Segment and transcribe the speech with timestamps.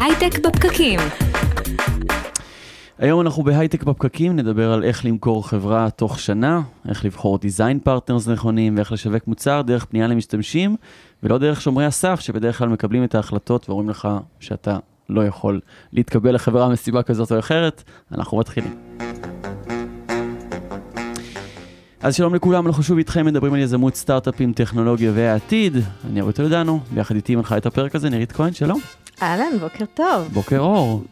[0.00, 1.00] הייטק בפקקים.
[2.98, 8.28] היום אנחנו בהייטק בפקקים, נדבר על איך למכור חברה תוך שנה, איך לבחור design partners
[8.28, 10.76] נכונים ואיך לשווק מוצר דרך פנייה למשתמשים,
[11.22, 14.08] ולא דרך שומרי הסף שבדרך כלל מקבלים את ההחלטות ואומרים לך
[14.40, 14.78] שאתה
[15.08, 15.60] לא יכול
[15.92, 17.82] להתקבל לחברה מסיבה כזאת או אחרת.
[18.12, 18.74] אנחנו מתחילים.
[22.06, 25.76] אז שלום לכולם, אנחנו שוב איתכם מדברים על יזמות סטארט-אפים, טכנולוגיה והעתיד.
[26.10, 28.80] אני אורית אלדנו, ביחד איתי מנחה את הפרק הזה, נירית כהן, שלום.
[29.22, 30.28] אהלן, בוקר טוב.
[30.32, 31.04] בוקר אור.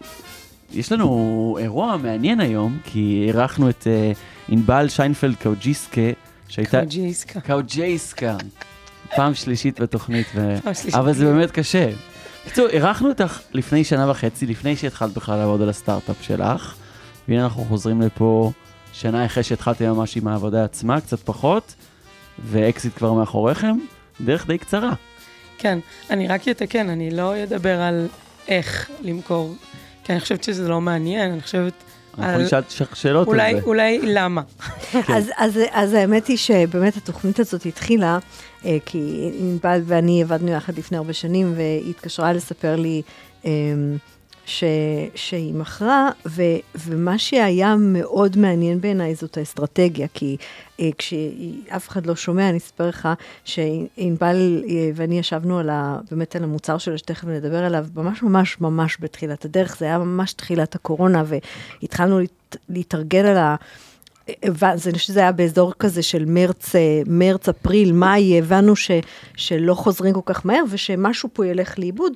[0.73, 4.19] יש לנו אירוע מעניין היום, כי אירחנו את uh,
[4.49, 6.01] ענבל שיינפלד קאוג'יסקה,
[6.49, 6.81] שהייתה...
[6.81, 7.41] קאוג'יסקה.
[7.41, 8.37] קאוג'יסקה.
[9.17, 10.57] פעם שלישית בתוכנית, ו...
[10.65, 10.95] שלישית.
[10.95, 11.91] אבל זה באמת קשה.
[12.47, 16.75] בקיצור, אירחנו אותך לפני שנה וחצי, לפני שהתחלת בכלל לעבוד על הסטארט-אפ שלך,
[17.29, 18.53] והנה אנחנו חוזרים לפה
[18.95, 21.75] שנה אחרי שהתחלתם ממש עם העבודה עצמה, קצת פחות,
[22.39, 23.77] ואקזיט כבר מאחוריכם,
[24.21, 24.93] דרך די קצרה.
[25.59, 25.79] כן,
[26.11, 28.09] אני רק אתקן, אני לא אדבר על
[28.49, 29.55] איך למכור,
[30.05, 31.73] כי אני חושבת שזה לא מעניין, אני חושבת...
[32.19, 32.63] אנחנו נשאל
[32.95, 33.61] שאלות על אולי, זה.
[33.63, 34.43] אולי למה.
[35.17, 38.19] אז, אז, אז האמת היא שבאמת התוכנית הזאת התחילה,
[38.65, 43.03] אה, כי ענבל ואני עבדנו יחד לפני הרבה שנים, והיא התקשרה לספר לי
[43.45, 43.51] אה,
[44.47, 44.65] ש,
[45.15, 46.43] שהיא מכרה, ו,
[46.75, 50.37] ומה שהיה מאוד מעניין בעיניי זאת האסטרטגיה, כי
[50.81, 53.09] אה, כשאף אחד לא שומע, אני אספר לך
[53.45, 58.61] שענבל אה, ואני ישבנו על ה, באמת על המוצר שלו, שתכף נדבר עליו, ממש ממש
[58.61, 63.57] ממש בתחילת הדרך, זה היה ממש תחילת הקורונה, והתחלנו להת, להתארגן על ה...
[64.45, 68.91] אני חושבת שזה היה באזור כזה של מרץ, אה, מרץ, אפריל, מאי, הבנו ש,
[69.37, 72.13] שלא חוזרים כל כך מהר ושמשהו פה ילך לאיבוד.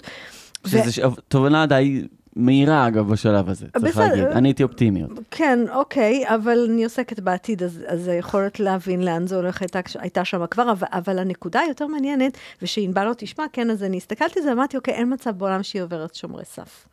[0.67, 2.03] ו- שזה ש- תובנה די
[2.39, 4.08] מהירה, אגב, בשלב הזה, צריך בסדר.
[4.08, 4.25] להגיד.
[4.25, 5.03] אני הייתי אופטימי.
[5.03, 5.19] עוד.
[5.31, 10.25] כן, אוקיי, אבל אני עוסקת בעתיד, אז, אז היכולת להבין לאן זה הולך הייתה, הייתה
[10.25, 14.44] שם כבר, אבל, אבל הנקודה היותר מעניינת, ושענבל לא תשמע, כן, אז אני הסתכלתי על
[14.44, 16.86] זה, אמרתי, אוקיי, אין מצב בעולם שהיא עוברת שומרי סף.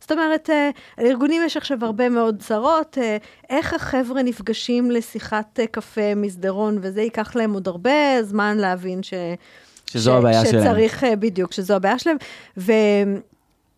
[0.00, 3.16] זאת אומרת, אה, לארגונים יש עכשיו הרבה מאוד צרות, אה,
[3.50, 9.14] איך החבר'ה נפגשים לשיחת אה, קפה, מסדרון, וזה ייקח להם עוד הרבה זמן להבין ש...
[9.86, 10.64] שזו ש- הבעיה שלהם.
[10.64, 12.16] שצריך, בדיוק, שזו הבעיה שלהם.
[12.58, 12.72] ו...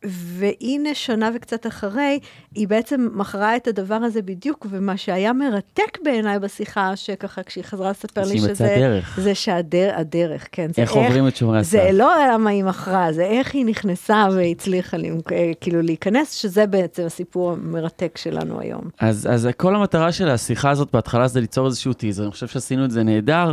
[0.05, 2.19] והנה, שנה וקצת אחרי,
[2.55, 7.91] היא בעצם מכרה את הדבר הזה בדיוק, ומה שהיה מרתק בעיניי בשיחה, שככה, כשהיא חזרה
[7.91, 8.75] לספר לי שהיא מצאה שזה...
[8.79, 9.19] דרך.
[9.23, 10.69] זה שהדרך, הדרך, כן.
[10.75, 11.71] זה איך עוברים את שומרי הסף.
[11.71, 16.67] זה לא למה היא מכרה, זה איך היא נכנסה והצליחה למק- אה, כאילו להיכנס, שזה
[16.67, 18.83] בעצם הסיפור המרתק שלנו היום.
[19.01, 22.85] אז, אז כל המטרה של השיחה הזאת בהתחלה זה ליצור איזשהו teaser, אני חושב שעשינו
[22.85, 23.53] את זה נהדר.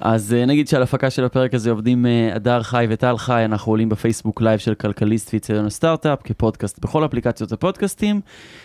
[0.00, 3.72] אז אה, נגיד שעל הפקה של הפרק הזה עובדים אה, הדר חי וטל חי, אנחנו
[3.72, 8.20] עולים בפייסבוק live של כלכליסט ואצטדיון הסטארט-אפ כפודקאסט בכל אפליקציות הפודקאסטים,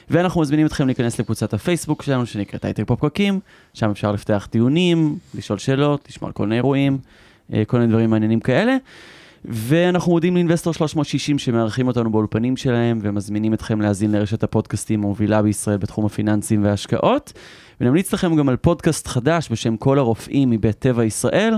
[0.09, 3.39] ואנחנו מזמינים אתכם להיכנס לקבוצת הפייסבוק שלנו שנקראת הייטק בפקקים,
[3.73, 6.97] שם אפשר לפתח דיונים, לשאול שאלות, לשמוע על כל מיני אירועים,
[7.53, 8.77] אה, כל מיני דברים מעניינים כאלה.
[9.45, 15.77] ואנחנו מודים לאינבסטור 360 שמארחים אותנו באולפנים שלהם ומזמינים אתכם להאזין לרשת הפודקאסטים המובילה בישראל
[15.77, 17.33] בתחום הפיננסים וההשקעות.
[17.81, 21.53] ונמליץ לכם גם על פודקאסט חדש בשם כל הרופאים מבית טבע ישראל,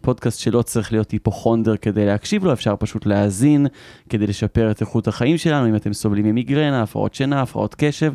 [0.00, 3.66] פודקאסט שלא צריך להיות היפוכונדר כדי להקשיב לו, אפשר פשוט להאזין
[4.08, 8.12] כדי לשפר את איכות החיים שלנו, אם אתם סובלים ממיגרנה, הפרעות שינה, הפרעות קשב.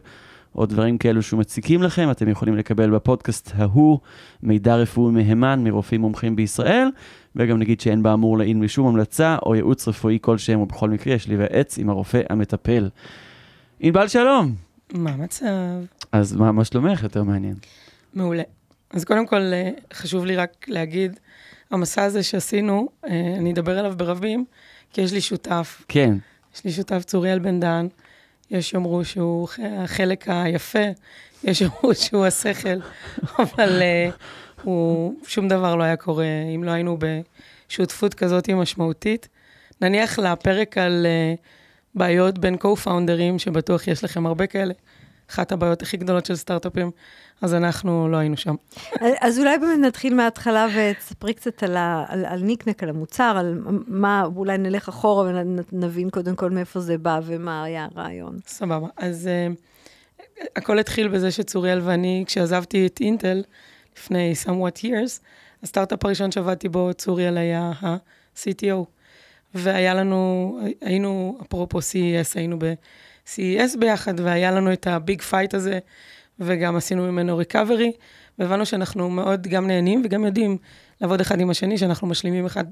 [0.55, 3.99] או דברים כאלו שמציקים לכם, אתם יכולים לקבל בפודקאסט ההוא
[4.43, 6.87] מידע רפואי מהימן מרופאים מומחים בישראל,
[7.35, 11.77] וגם נגיד שאין באמור לעיל משום המלצה או ייעוץ רפואי כלשהם, ובכל מקרה יש להיוועץ
[11.77, 12.89] עם הרופא המטפל.
[13.79, 14.68] ענבל שלום.
[14.93, 15.45] מה המצב?
[16.11, 17.55] אז מה, מה שלומך יותר מעניין?
[18.13, 18.43] מעולה.
[18.91, 21.19] אז קודם כל, אה, חשוב לי רק להגיד,
[21.71, 24.45] המסע הזה שעשינו, אה, אני אדבר עליו ברבים,
[24.93, 26.13] כי יש לי שותף, כן,
[26.55, 27.87] יש לי שותף צוריאל בן דן,
[28.51, 29.47] יש יאמרו שהוא
[29.83, 30.85] החלק היפה,
[31.43, 32.79] יש יאמרו שהוא השכל,
[33.39, 34.09] אבל אה,
[34.63, 36.97] הוא, שום דבר לא היה קורה אם לא היינו
[37.67, 39.27] בשותפות כזאת משמעותית.
[39.81, 41.33] נניח לפרק על אה,
[41.95, 44.73] בעיות בין co-founders, שבטוח יש לכם הרבה כאלה,
[45.29, 46.91] אחת הבעיות הכי גדולות של סטארט-אפים,
[47.41, 48.55] אז אנחנו לא היינו שם.
[49.21, 53.61] אז אולי באמת נתחיל מההתחלה ותספרי קצת על, ה, על, על ניקנק, על המוצר, על
[53.87, 55.31] מה, אולי נלך אחורה
[55.71, 58.37] ונבין קודם כל מאיפה זה בא ומה היה הרעיון.
[58.47, 58.87] סבבה.
[58.97, 63.43] אז uh, הכל התחיל בזה שצוריאל ואני, כשעזבתי את אינטל
[63.97, 65.19] לפני somewhat years,
[65.63, 68.98] הסטארט-אפ הראשון שעבדתי בו, צוריאל היה ה-CTO.
[69.55, 75.79] והיה לנו, היינו, אפרופו CES, היינו ב-CES ביחד, והיה לנו את ה-big fight הזה,
[76.39, 77.91] וגם עשינו ממנו ריקאברי,
[78.39, 80.57] והבנו שאנחנו מאוד גם נהנים וגם יודעים
[81.01, 82.65] לעבוד אחד עם השני, שאנחנו משלימים אחד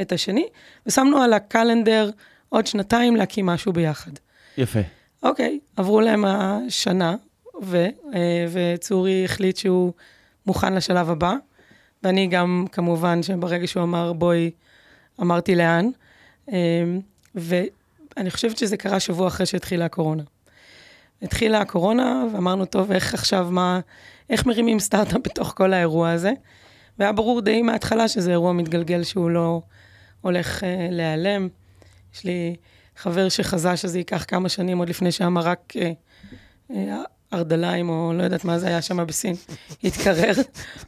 [0.00, 0.46] את השני,
[0.86, 2.10] ושמנו על הקלנדר
[2.48, 4.10] עוד שנתיים להקים משהו ביחד.
[4.58, 4.80] יפה.
[5.22, 7.14] אוקיי, עברו להם השנה,
[7.62, 9.92] ו, אה, וצורי החליט שהוא
[10.46, 11.34] מוכן לשלב הבא,
[12.02, 14.50] ואני גם, כמובן, שברגע שהוא אמר בואי,
[15.20, 15.90] אמרתי לאן.
[16.52, 16.84] אה,
[18.16, 20.22] אני חושבת שזה קרה שבוע אחרי שהתחילה הקורונה.
[21.22, 23.80] התחילה הקורונה, ואמרנו, טוב, איך עכשיו, מה,
[24.30, 26.32] איך מרימים סטארט-אפ בתוך כל האירוע הזה?
[26.98, 29.60] והיה ברור די מההתחלה שזה אירוע מתגלגל שהוא לא
[30.20, 31.48] הולך אה, להיעלם.
[32.14, 32.56] יש לי
[32.96, 35.92] חבר שחזה שזה ייקח כמה שנים עוד לפני שהמרק אה,
[36.70, 37.02] אה,
[37.32, 39.34] ארדליים, או לא יודעת מה זה היה שם בסין,
[39.84, 40.32] התקרר,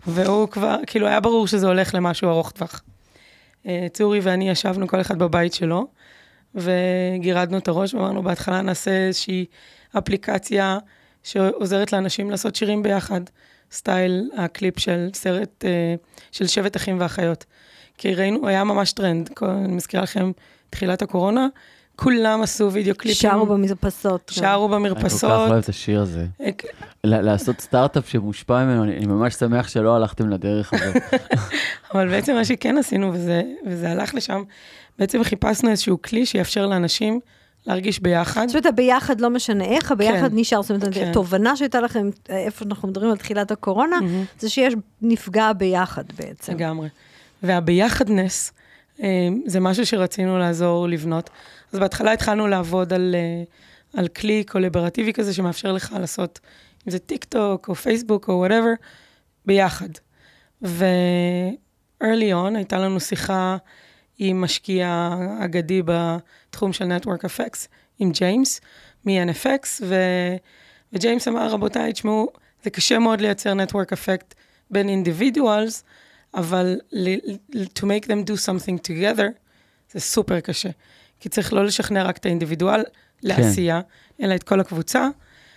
[0.07, 2.83] והוא כבר, כאילו, היה ברור שזה הולך למשהו ארוך טווח.
[3.69, 5.87] אה, צורי ואני ישבנו כל אחד בבית שלו,
[6.55, 9.45] וגירדנו את הראש, ואמרנו, בהתחלה נעשה איזושהי
[9.99, 10.79] אפליקציה
[11.23, 13.21] שעוזרת לאנשים לעשות שירים ביחד,
[13.73, 15.95] סטייל הקליפ של סרט, אה,
[16.33, 17.45] של שבט אחים ואחיות.
[17.99, 20.33] כי ראינו, היה ממש טרנד, אני מזכירה לכם,
[20.71, 21.47] תחילת הקורונה,
[22.01, 23.31] כולם עשו וידאו קליפים.
[23.31, 24.33] שרו במרפסות.
[24.35, 25.31] שרו במרפסות.
[25.31, 26.27] אני כל כך אוהב את השיר הזה.
[27.05, 31.03] לעשות סטארט-אפ שמושפע ממנו, אני ממש שמח שלא הלכתם לדרך הזאת.
[31.95, 34.43] אבל בעצם מה שכן עשינו, וזה, וזה הלך לשם,
[34.99, 37.21] בעצם חיפשנו איזשהו כלי שיאפשר לאנשים
[37.67, 38.47] להרגיש ביחד.
[38.47, 40.63] זאת אומרת, הביחד לא משנה איך, הביחד כן, נשאר.
[40.63, 41.11] זאת אומרת, כן.
[41.11, 44.41] התובנה שהייתה לכם, איפה אנחנו מדברים על תחילת הקורונה, mm-hmm.
[44.41, 46.53] זה שיש נפגע ביחד בעצם.
[46.53, 46.89] לגמרי.
[47.43, 48.53] והביחדנס,
[49.03, 51.31] אה, זה משהו שרצינו לעזור לבנות.
[51.73, 53.43] אז בהתחלה התחלנו לעבוד על, אה,
[54.01, 56.41] על כלי קולברטיבי כזה, שמאפשר לך לעשות,
[56.87, 58.73] אם זה טיק טוק או פייסבוק או whatever,
[59.47, 59.89] ביחד.
[60.63, 63.57] ו-early on הייתה לנו שיחה
[64.19, 67.67] עם משקיע אגדי בתחום של Network Effects,
[67.99, 68.61] עם ג'יימס,
[69.05, 69.95] מ-NFX, ו...
[70.93, 72.29] וג'יימס אמר, רבותיי, תשמעו,
[72.65, 74.35] זה קשה מאוד לייצר Network Effect
[74.71, 75.83] בין individuals,
[76.35, 76.81] אבל
[77.53, 79.29] to make them do something together,
[79.93, 80.71] זה סופר קשה.
[81.21, 83.29] כי צריך לא לשכנע רק את האינדיבידואל כן.
[83.29, 83.81] לעשייה,
[84.23, 85.09] אלא את כל הקבוצה.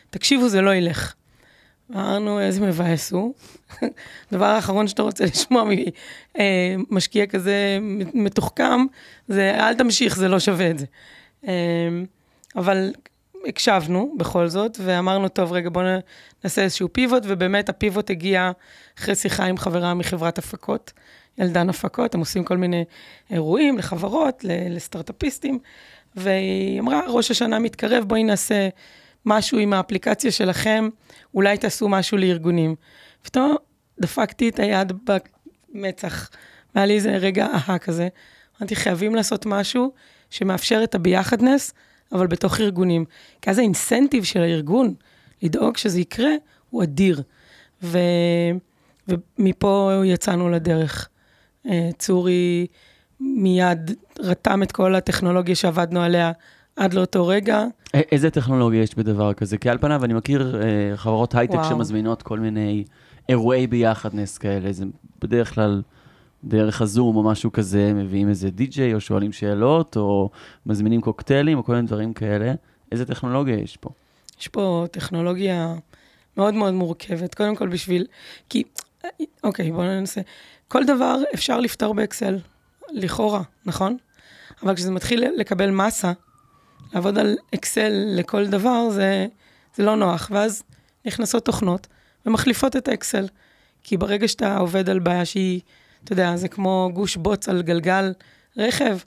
[0.10, 1.14] תקשיבו, זה לא ילך.
[1.92, 3.34] אמרנו, איזה מבאס הוא.
[4.32, 5.64] הדבר האחרון שאתה רוצה לשמוע
[6.90, 7.78] ממשקיע כזה
[8.14, 8.86] מתוחכם,
[9.28, 10.86] זה אל תמשיך, זה לא שווה את זה.
[11.44, 12.06] אמ,
[12.56, 12.94] אבל
[13.46, 15.86] הקשבנו בכל זאת, ואמרנו, טוב, רגע, בואו
[16.44, 18.52] נעשה איזשהו פיבוט, ובאמת הפיבוט הגיע
[19.00, 20.94] אחרי שיחה עם חברה מחברת הפקות,
[21.38, 22.84] ילדן הפקות, הם עושים כל מיני
[23.30, 25.60] אירועים לחברות, לסטארט-אפיסטים,
[26.16, 28.70] והיא אמרה, ראש השנה מתקרב, בואי נעשה
[29.26, 30.90] משהו עם האפליקציה שלכם,
[31.34, 32.76] אולי תעשו משהו לארגונים.
[33.22, 33.56] פתאום
[34.00, 34.94] דפקתי את היד
[35.74, 36.30] במצח,
[36.76, 38.08] והיה לי איזה רגע אהה כזה.
[38.60, 39.92] אמרתי, חייבים לעשות משהו
[40.30, 41.74] שמאפשר את הביחדנס,
[42.12, 43.06] אבל בתוך ארגונים.
[43.42, 44.94] כי אז האינסנטיב של הארגון
[45.42, 46.32] לדאוג שזה יקרה,
[46.70, 47.22] הוא אדיר.
[47.84, 47.98] ו...
[49.08, 51.10] ומפה יצאנו לדרך.
[51.70, 52.68] אה, צורי
[53.20, 56.32] מיד רתם את כל הטכנולוגיה שעבדנו עליה
[56.76, 57.64] עד לאותו רגע.
[57.94, 59.58] איזה טכנולוגיה יש בדבר כזה?
[59.58, 61.70] כי על פניו אני מכיר אה, חברות הייטק וואו.
[61.70, 62.84] שמזמינות כל מיני
[63.30, 64.86] אירועי ביחדנס כאלה, זה
[65.22, 65.82] בדרך כלל
[66.44, 70.30] דרך הזום או משהו כזה, מביאים איזה די-ג'יי או שואלים שאלות, או
[70.66, 72.54] מזמינים קוקטיילים או כל מיני דברים כאלה.
[72.92, 73.90] איזה טכנולוגיה יש פה?
[74.40, 75.76] יש פה טכנולוגיה
[76.38, 77.36] מאוד מאוד מורכבת.
[77.36, 78.06] קודם כל בשביל,
[78.50, 78.64] כי,
[79.44, 80.22] אוקיי, בואו ננסה.
[80.68, 82.40] כל דבר אפשר לפתור באקסל,
[82.92, 83.98] לכאורה, נכון?
[84.64, 86.12] אבל כשזה מתחיל לקבל מסה,
[86.94, 89.28] לעבוד על אקסל לכל דבר, זה,
[89.76, 90.30] זה לא נוח.
[90.34, 90.64] ואז
[91.06, 91.88] נכנסות תוכנות
[92.26, 93.28] ומחליפות את האקסל.
[93.84, 95.62] כי ברגע שאתה עובד על בעיה שהיא,
[96.04, 98.14] אתה יודע, זה כמו גוש בוץ על גלגל
[98.58, 98.98] רכב,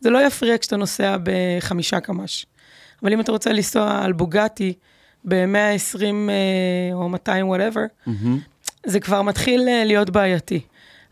[0.00, 2.46] זה לא יפריע כשאתה נוסע בחמישה קמ"ש.
[3.02, 4.74] אבל אם אתה רוצה לנסוע על בוגטי
[5.24, 8.10] ב-120 אה, או 200 whatever, mm-hmm.
[8.86, 10.60] זה כבר מתחיל אה, להיות בעייתי.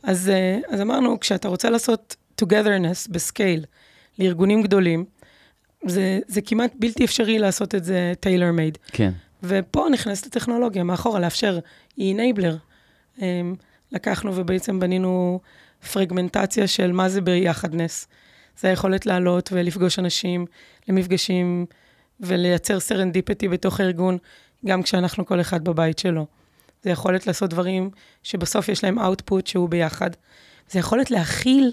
[0.02, 3.64] אז, אה, אז אמרנו, כשאתה רוצה לעשות togetherness ב-scale
[4.18, 5.04] לארגונים גדולים,
[5.86, 8.78] זה, זה כמעט בלתי אפשרי לעשות את זה tailor made.
[8.92, 9.10] כן.
[9.42, 11.58] ופה נכנסת הטכנולוגיה מאחורה, לאפשר,
[11.98, 12.56] enabler.
[13.22, 13.54] אמ,
[13.92, 15.40] לקחנו ובעצם בנינו
[15.92, 18.08] פרגמנטציה של מה זה ביחדנס.
[18.60, 20.46] זה היכולת לעלות ולפגוש אנשים
[20.88, 21.66] למפגשים
[22.20, 24.18] ולייצר serendipity בתוך הארגון,
[24.66, 26.26] גם כשאנחנו כל אחד בבית שלו.
[26.82, 27.90] זה יכולת לעשות דברים
[28.22, 30.10] שבסוף יש להם output שהוא ביחד.
[30.70, 31.72] זה יכולת להכיל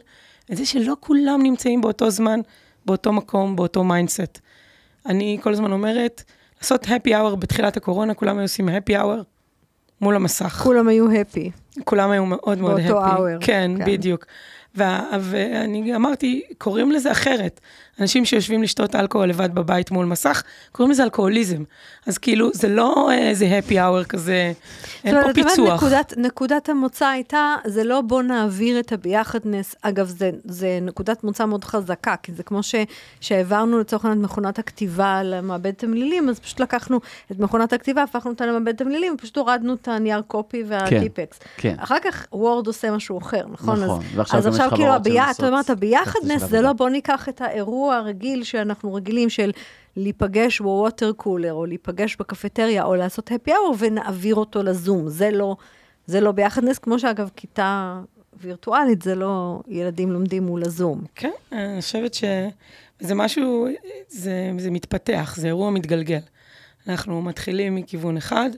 [0.51, 2.39] את זה שלא כולם נמצאים באותו זמן
[2.85, 4.39] באותו מקום, באותו mindset.
[5.05, 6.23] אני כל הזמן אומרת,
[6.61, 9.23] לעשות happy hour בתחילת הקורונה, כולם היו עושים happy hour
[10.01, 10.61] מול המסך.
[10.63, 11.79] כולם היו happy.
[11.83, 12.83] כולם היו מאוד מאוד happy.
[12.83, 13.45] באותו hour.
[13.45, 13.85] כן, כן.
[13.85, 14.25] בדיוק.
[14.75, 17.59] ואני אמרתי, קוראים לזה אחרת.
[17.99, 21.63] אנשים שיושבים לשתות אלכוהול לבד בבית מול מסך, קוראים לזה אלכוהוליזם.
[22.05, 24.53] אז כאילו, זה לא איזה happy hour כזה,
[25.03, 25.55] אין פה פיצוח.
[25.55, 29.75] זאת אומרת, נקודת, נקודת המוצא הייתה, זה לא בוא נעביר את הביחדנס.
[29.81, 32.75] אגב, זה, זה נקודת מוצא מאוד חזקה, כי זה כמו ש,
[33.21, 36.99] שהעברנו לצורך העניין את מכונת הכתיבה למעבד תמלילים, אז פשוט לקחנו
[37.31, 41.37] את מכונת הכתיבה, הפכנו אותה למעבד תמלילים, ופשוט הורדנו את הנייר קופי והטיפקס.
[41.37, 41.75] כן, כן.
[41.79, 43.83] אחר כך וורד עושה משהו אחר, נכון?
[43.83, 47.41] נכון, אז, ועכשיו אז עכשיו כאילו, הביח, את אומרת, הביחדנס זה לא בוא ניקח את
[47.41, 47.87] האירוע.
[47.88, 49.51] השבוע הרגיל שאנחנו רגילים של
[49.96, 55.10] להיפגש בווטר קולר, או להיפגש בקפטריה, או לעשות happy hour, ונעביר אותו לזום.
[55.10, 55.56] זה לא,
[56.06, 58.01] זה לא ביחדנס, כמו שאגב, כיתה
[58.39, 61.03] וירטואלית, זה לא ילדים לומדים מול הזום.
[61.15, 63.67] כן, אני חושבת שזה משהו,
[64.08, 66.20] זה, זה מתפתח, זה אירוע מתגלגל.
[66.88, 68.50] אנחנו מתחילים מכיוון אחד,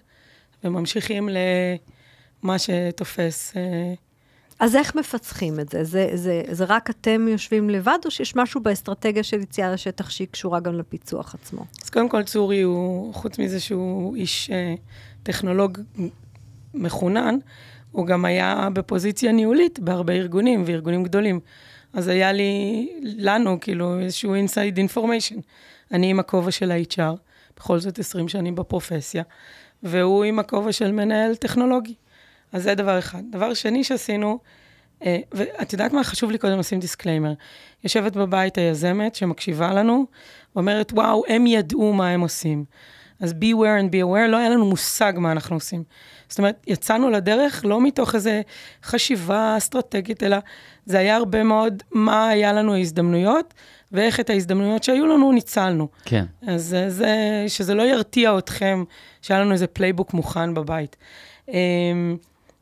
[0.64, 1.30] וממשיכים
[2.44, 3.58] למה שתופס.
[3.58, 3.94] אה,
[4.60, 5.84] אז איך מפצחים את זה?
[5.84, 6.42] זה, זה?
[6.52, 10.76] זה רק אתם יושבים לבד, או שיש משהו באסטרטגיה של יציאה לשטח שהיא קשורה גם
[10.76, 11.66] לפיצוח עצמו?
[11.84, 14.76] אז קודם כל, צורי הוא, חוץ מזה שהוא איש אה,
[15.24, 15.78] טכנולוג
[16.74, 17.36] מחונן,
[17.92, 21.40] הוא גם היה בפוזיציה ניהולית בהרבה ארגונים, וארגונים גדולים.
[21.94, 25.42] אז היה לי, לנו, כאילו, איזשהו inside information.
[25.92, 27.16] אני עם הכובע של ה-HR,
[27.58, 29.24] בכל זאת 20 שנים בפרופסיה,
[29.84, 31.94] והוא עם הכובע של מנהל טכנולוגי.
[32.54, 33.22] אז זה דבר אחד.
[33.32, 34.40] דבר שני שעשינו,
[35.06, 36.04] אה, ואת יודעת מה?
[36.04, 37.34] חשוב לי קודם לשים disclaimer.
[37.84, 40.06] יושבת בבית היזמת שמקשיבה לנו,
[40.56, 42.66] ואומרת, וואו, הם ידעו מה הם עושים.
[43.20, 45.84] אז be aware and be aware, לא היה לנו מושג מה אנחנו עושים.
[46.30, 48.30] זאת אומרת, יצאנו לדרך לא מתוך איזו
[48.84, 50.38] חשיבה אסטרטגית, אלא
[50.86, 53.54] זה היה הרבה מאוד מה היה לנו ההזדמנויות,
[53.92, 55.88] ואיך את ההזדמנויות שהיו לנו ניצלנו.
[56.06, 56.26] כן.
[56.48, 58.84] אז זה, שזה לא ירתיע אתכם
[59.22, 60.96] שהיה לנו איזה playbook מוכן בבית.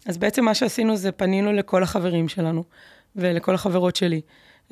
[0.08, 2.64] אז בעצם מה שעשינו זה פנינו לכל החברים שלנו
[3.16, 4.22] ולכל החברות שלי,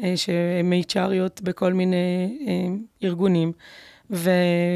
[0.04, 2.54] אה, שהן HRיות בכל מיני אה,
[3.04, 3.52] ארגונים,
[4.12, 4.32] ו,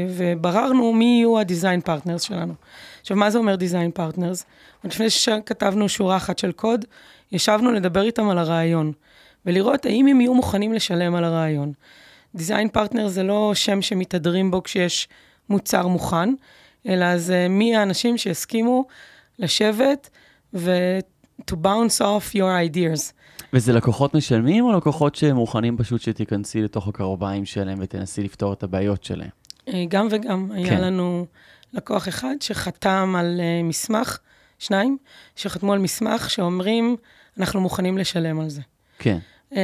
[0.08, 2.54] ובררנו מי יהיו ה-design partners שלנו.
[3.00, 4.44] עכשיו, מה זה אומר design partners?
[4.84, 6.84] לפני שכתבנו שורה אחת של קוד,
[7.32, 8.92] ישבנו לדבר איתם על הרעיון,
[9.46, 11.72] ולראות האם הם יהיו מוכנים לשלם על הרעיון.
[12.36, 15.08] design partner זה לא שם שמתהדרים בו כשיש
[15.48, 16.34] מוצר מוכן,
[16.88, 18.84] אלא זה מי האנשים שהסכימו
[19.38, 20.10] לשבת
[20.54, 20.98] ו-
[21.50, 23.12] to bounce off your ideas.
[23.52, 29.04] וזה לקוחות משלמים או לקוחות שמוכנים פשוט שתיכנסי לתוך הקרביים שלהם ותנסי לפתור את הבעיות
[29.04, 29.28] שלהם?
[29.68, 30.48] אה, גם וגם.
[30.48, 30.54] כן.
[30.54, 31.26] היה לנו
[31.72, 34.18] לקוח אחד שחתם על uh, מסמך,
[34.58, 34.96] שניים,
[35.36, 36.96] שחתמו על מסמך שאומרים,
[37.38, 38.60] אנחנו מוכנים לשלם על זה.
[38.98, 39.18] כן.
[39.50, 39.56] Um,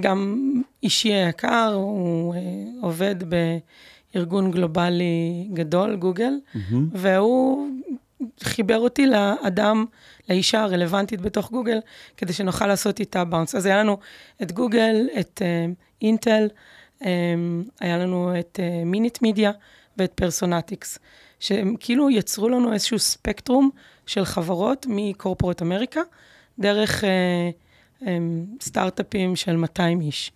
[0.00, 2.38] גם אישי היקר, הוא uh,
[2.80, 3.16] עובד
[4.14, 6.74] בארגון גלובלי גדול, גוגל, mm-hmm.
[6.92, 7.68] והוא
[8.42, 9.84] חיבר אותי לאדם,
[10.30, 11.78] לאישה הרלוונטית בתוך גוגל,
[12.16, 13.54] כדי שנוכל לעשות איתה bounce.
[13.54, 13.98] אז היה לנו
[14.42, 15.42] את גוגל, את
[16.02, 17.04] אינטל, uh, um,
[17.80, 19.52] היה לנו את Minute uh, Media
[19.96, 20.98] ואת Personetics,
[21.40, 23.70] שהם כאילו יצרו לנו איזשהו ספקטרום
[24.06, 26.00] של חברות מקורפורט אמריקה,
[26.58, 28.04] דרך uh, um,
[28.60, 30.32] סטארט-אפים של 200 איש.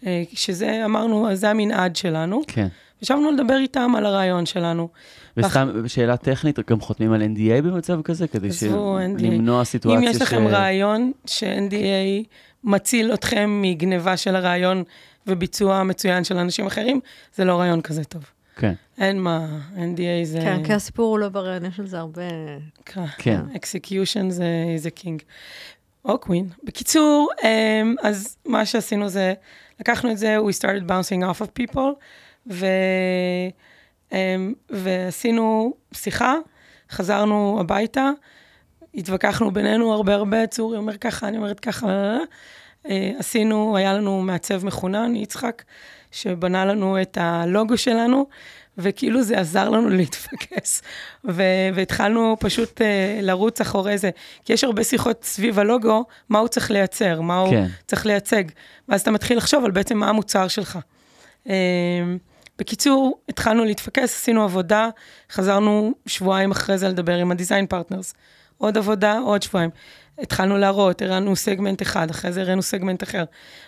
[0.00, 2.42] Uh, שזה, אמרנו, זה המנעד שלנו.
[2.46, 2.68] כן.
[3.02, 4.88] ישבנו לדבר איתם על הרעיון שלנו.
[5.36, 5.86] וסתם ואח...
[5.86, 8.48] שאלה טכנית, גם חותמים על NDA במצב כזה, כדי
[9.18, 10.04] למנוע סיטואציה ש...
[10.04, 10.52] אם יש לכם ש...
[10.52, 12.26] רעיון ש-NDA
[12.64, 14.84] מציל אתכם מגניבה של הרעיון
[15.26, 17.00] וביצוע מצוין של אנשים אחרים,
[17.34, 18.24] זה לא רעיון כזה טוב.
[18.56, 18.72] כן.
[18.98, 20.40] אין מה, NDA זה...
[20.40, 22.22] כן, כי הסיפור הוא לא ברעיון, יש לזה הרבה...
[22.84, 23.04] כן.
[23.18, 23.40] כן.
[23.54, 25.22] execution זה, זה קינג.
[26.04, 26.48] או קווין.
[26.64, 29.34] בקיצור, אמ, אז מה שעשינו זה,
[29.80, 31.88] לקחנו את זה, we started bouncing off of people,
[32.46, 32.66] ו...
[34.12, 36.34] אמ, ועשינו שיחה,
[36.90, 38.10] חזרנו הביתה,
[38.94, 42.16] התווכחנו בינינו הרבה הרבה, צורי אומר ככה, אני אומרת ככה,
[42.88, 45.62] אה, עשינו, היה לנו מעצב מחונן, יצחק,
[46.10, 48.26] שבנה לנו את הלוגו שלנו,
[48.78, 50.82] וכאילו זה עזר לנו להתפקס.
[51.24, 52.84] ו- והתחלנו פשוט uh,
[53.22, 54.10] לרוץ אחורי זה.
[54.44, 57.66] כי יש הרבה שיחות סביב הלוגו, מה הוא צריך לייצר, מה הוא כן.
[57.86, 58.44] צריך לייצג.
[58.88, 60.78] ואז אתה מתחיל לחשוב על בעצם מה המוצר שלך.
[61.46, 61.50] Uh,
[62.60, 64.88] בקיצור, התחלנו להתפקס, עשינו עבודה,
[65.32, 68.14] חזרנו שבועיים אחרי זה לדבר עם הדיזיין פרטנרס.
[68.58, 69.70] עוד עבודה, עוד שבועיים.
[70.18, 73.24] התחלנו להראות, הראינו סגמנט אחד, אחרי זה הראינו סגמנט אחר.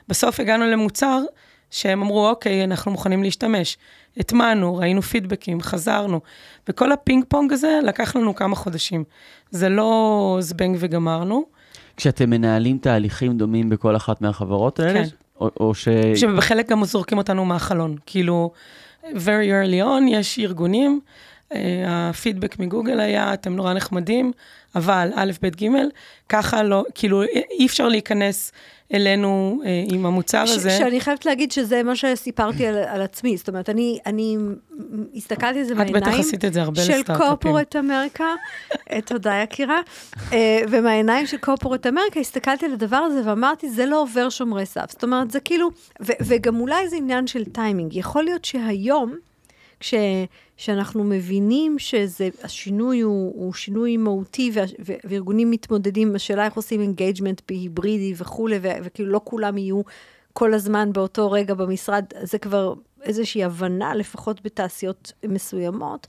[0.08, 1.22] בסוף הגענו למוצר
[1.70, 3.76] שהם אמרו, אוקיי, אנחנו מוכנים להשתמש.
[4.16, 6.20] הטמענו, ראינו פידבקים, חזרנו.
[6.68, 9.04] וכל הפינג פונג הזה לקח לנו כמה חודשים.
[9.50, 11.44] זה לא זבנג וגמרנו.
[11.96, 15.04] כשאתם מנהלים תהליכים דומים בכל אחת מהחברות האלה?
[15.04, 15.21] כן.
[15.42, 15.88] או, או ש...
[16.14, 17.96] שבחלק גם זורקים אותנו מהחלון.
[18.06, 18.50] כאילו,
[19.04, 21.00] very early on יש ארגונים,
[21.87, 24.32] הפידבק מגוגל היה, אתם נורא נחמדים,
[24.75, 25.66] אבל א', ב', ג',
[26.28, 27.23] ככה לא, כאילו,
[27.59, 28.52] אי אפשר להיכנס
[28.94, 30.71] אלינו אה, עם המוצר ש- הזה.
[30.71, 33.37] שאני חייבת להגיד שזה מה שסיפרתי על, על עצמי.
[33.37, 34.37] זאת אומרת, אני, אני
[35.14, 35.97] הסתכלתי על זה בעיניים...
[35.97, 37.16] את בטח עשית את זה הרבה לסטארט-אפים.
[37.16, 38.25] של corporate America,
[39.04, 39.78] תודה יקירה,
[40.32, 44.90] אה, ומהעיניים של corporate America הסתכלתי על הדבר הזה ואמרתי, זה לא עובר שומרי סף.
[44.90, 45.68] זאת אומרת, זה כאילו,
[46.02, 47.97] ו- וגם אולי זה עניין של טיימינג.
[47.97, 49.14] יכול להיות שהיום,
[49.82, 49.94] כש...
[50.56, 58.14] שאנחנו מבינים שהשינוי הוא, הוא שינוי מהותי, וה, וארגונים מתמודדים, השאלה איך עושים engagement בהיברידי
[58.16, 59.80] וכולי, וכאילו לא כולם יהיו
[60.32, 66.06] כל הזמן באותו רגע במשרד, זה כבר איזושהי הבנה, לפחות בתעשיות מסוימות.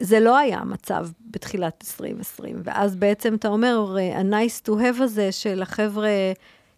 [0.00, 5.62] זה לא היה המצב בתחילת 2020, ואז בעצם אתה אומר, ה-nice to have הזה של
[5.62, 6.10] החבר'ה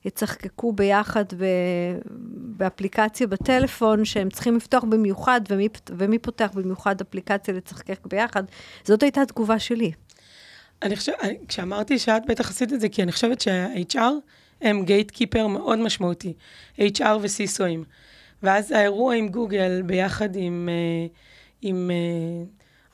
[0.04, 1.44] יצחקקו ביחד ב,
[2.56, 8.42] באפליקציה בטלפון, שהם צריכים לפתוח במיוחד, ומי, ומי פותח במיוחד אפליקציה לצחקק ביחד,
[8.85, 9.92] זאת הייתה התגובה שלי.
[10.82, 11.16] אני חושבת,
[11.49, 13.99] כשאמרתי שאת בטח עשית את זה, כי אני חושבת שה-HR
[14.61, 16.32] הם gatekeeper מאוד משמעותי,
[16.78, 17.85] HR ו-CISO ים.
[18.42, 21.06] ואז האירוע עם גוגל ביחד עם, אה,
[21.62, 22.44] עם, אה,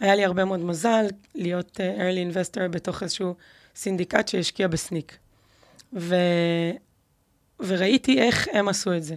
[0.00, 3.34] היה לי הרבה מאוד מזל להיות אה, early investor בתוך איזשהו
[3.76, 5.18] סינדיקט שהשקיע ב-Snyk.
[5.92, 6.14] ו,
[7.60, 9.14] וראיתי איך הם עשו את זה.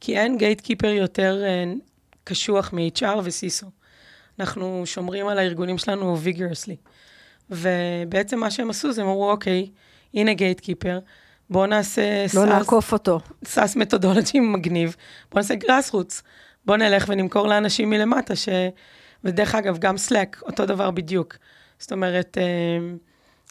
[0.00, 1.42] כי אין gatekeeper יותר
[2.24, 3.66] קשוח מ-HR ו-CISO.
[4.40, 6.88] אנחנו שומרים על הארגונים שלנו vigorously.
[7.50, 9.70] ובעצם מה שהם עשו זה הם אמרו, אוקיי,
[10.14, 10.98] הנה gatekeeper,
[11.50, 12.24] בואו נעשה...
[12.34, 13.20] לא נעקוף אותו.
[13.44, 14.96] SaaS מתודולוגי מגניב,
[15.30, 16.22] בואו נעשה grassroots.
[16.64, 18.48] בואו נלך ונמכור לאנשים מלמטה, ש...
[19.24, 21.36] ודרך אגב, גם סלאק, אותו דבר בדיוק.
[21.78, 22.94] זאת אומרת, אה,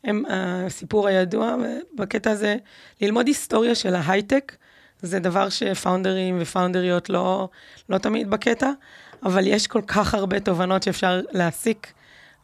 [0.04, 1.56] הם, הסיפור הידוע
[1.96, 2.56] בקטע הזה,
[3.02, 4.56] ללמוד היסטוריה של ההייטק,
[5.02, 7.50] זה דבר שפאונדרים ופאונדריות לא,
[7.90, 8.72] לא תמיד בקטע,
[9.24, 11.94] אבל יש כל כך הרבה תובנות שאפשר להסיק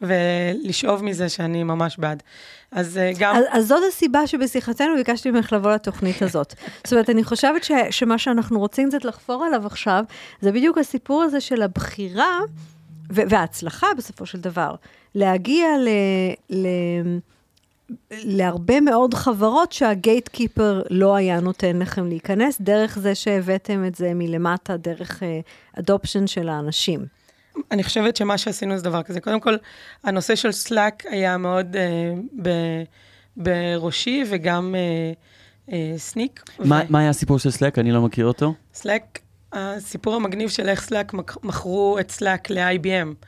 [0.02, 2.24] ולשאוב מזה שאני ממש בעד.
[2.72, 3.36] אז אה, גם...
[3.36, 6.54] אז, אז זאת הסיבה שבשיחתנו ביקשתי ממך לבוא לתוכנית הזאת.
[6.84, 10.04] זאת אומרת, אני חושבת ש, שמה שאנחנו רוצים קצת לחפור עליו עכשיו,
[10.42, 12.40] זה בדיוק הסיפור הזה של הבחירה,
[13.10, 14.76] וההצלחה בסופו של דבר,
[15.16, 15.88] להגיע ל...
[16.50, 16.68] ל
[18.12, 24.12] להרבה מאוד חברות שהגייט קיפר לא היה נותן לכם להיכנס, דרך זה שהבאתם את זה
[24.16, 25.24] מלמטה, דרך
[25.80, 27.06] adoption אה, של האנשים.
[27.72, 29.22] אני חושבת שמה שעשינו זה דבר כזה.
[29.22, 29.56] קודם כל,
[30.04, 32.50] הנושא של סלאק היה מאוד אה, ב,
[33.38, 36.44] בראשי, וגם אה, אה, סניק.
[36.60, 36.92] מה, ו...
[36.92, 37.80] מה היה הסיפור של סלאק?
[37.80, 38.54] אני לא מכיר אותו.
[38.74, 39.20] סלאק,
[39.54, 41.14] הסיפור המגניב של איך סלאק
[41.44, 43.26] מכרו את סלאק ל-IBM.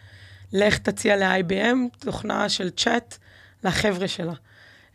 [0.54, 3.18] לך תציע ל-IBM תוכנה של צ'אט
[3.64, 4.34] לחבר'ה שלה.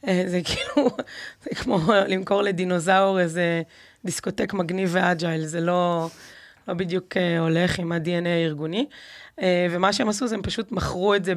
[0.05, 0.91] אה, זה כאילו,
[1.45, 3.63] זה כמו למכור לדינוזאור איזה
[4.05, 6.09] דיסקוטק מגניב ואג'ייל, זה לא,
[6.69, 8.87] לא בדיוק uh, הולך עם ה-DNA הארגוני.
[9.41, 11.33] אה, ומה שהם עשו זה הם פשוט מכרו את זה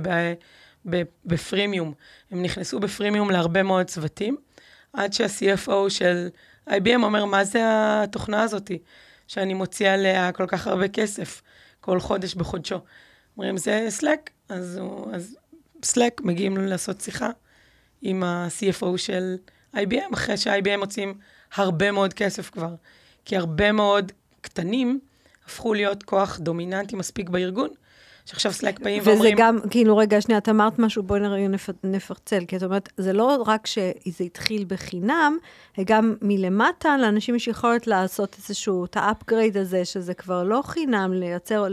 [1.26, 1.94] בפרימיום.
[2.32, 4.38] הם נכנסו בפרימיום להרבה מאוד צוותים,
[4.94, 6.30] עד שה-CFO של
[6.70, 8.80] IBM אומר, מה זה התוכנה הזאתי,
[9.28, 11.42] שאני מוציא עליה כל כך הרבה כסף,
[11.82, 12.80] כל חודש בחודשו.
[13.38, 14.80] אומרים, זה Slack, אז,
[15.14, 15.38] אז
[15.86, 17.30] Slack מגיעים לעשות שיחה
[18.02, 19.36] עם ה-CFO של
[19.76, 21.14] IBM, אחרי שה-IBM מוצאים
[21.56, 22.76] הרבה מאוד כסף כבר.
[23.26, 25.00] כי הרבה מאוד קטנים
[25.46, 27.70] הפכו להיות כוח דומיננטי מספיק בארגון,
[28.28, 29.34] שעכשיו סלאק באים וזה ואומרים...
[29.34, 32.90] וזה גם, כאילו, רגע, שנייה, את אמרת משהו, בואי נראה, נפ, נפרצל, כי את אומרת,
[32.98, 35.38] זה לא רק שזה התחיל בחינם,
[35.86, 41.14] גם מלמטה, לאנשים יש יכולת לעשות איזשהו, את ה upgrade הזה, שזה כבר לא חינם,
[41.14, 41.66] לייצר,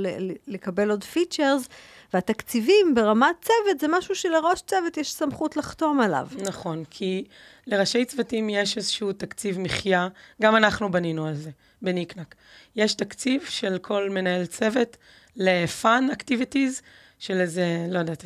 [0.46, 1.68] לקבל עוד features,
[2.14, 6.28] והתקציבים ברמת צוות זה משהו שלראש צוות יש סמכות לחתום עליו.
[6.42, 7.24] נכון, כי
[7.66, 10.08] לראשי צוותים יש איזשהו תקציב מחיה,
[10.42, 11.50] גם אנחנו בנינו על זה,
[11.82, 12.34] בניקנק.
[12.76, 14.96] יש תקציב של כל מנהל צוות
[15.36, 16.82] ל-fun activities
[17.18, 18.24] של איזה, לא יודעת,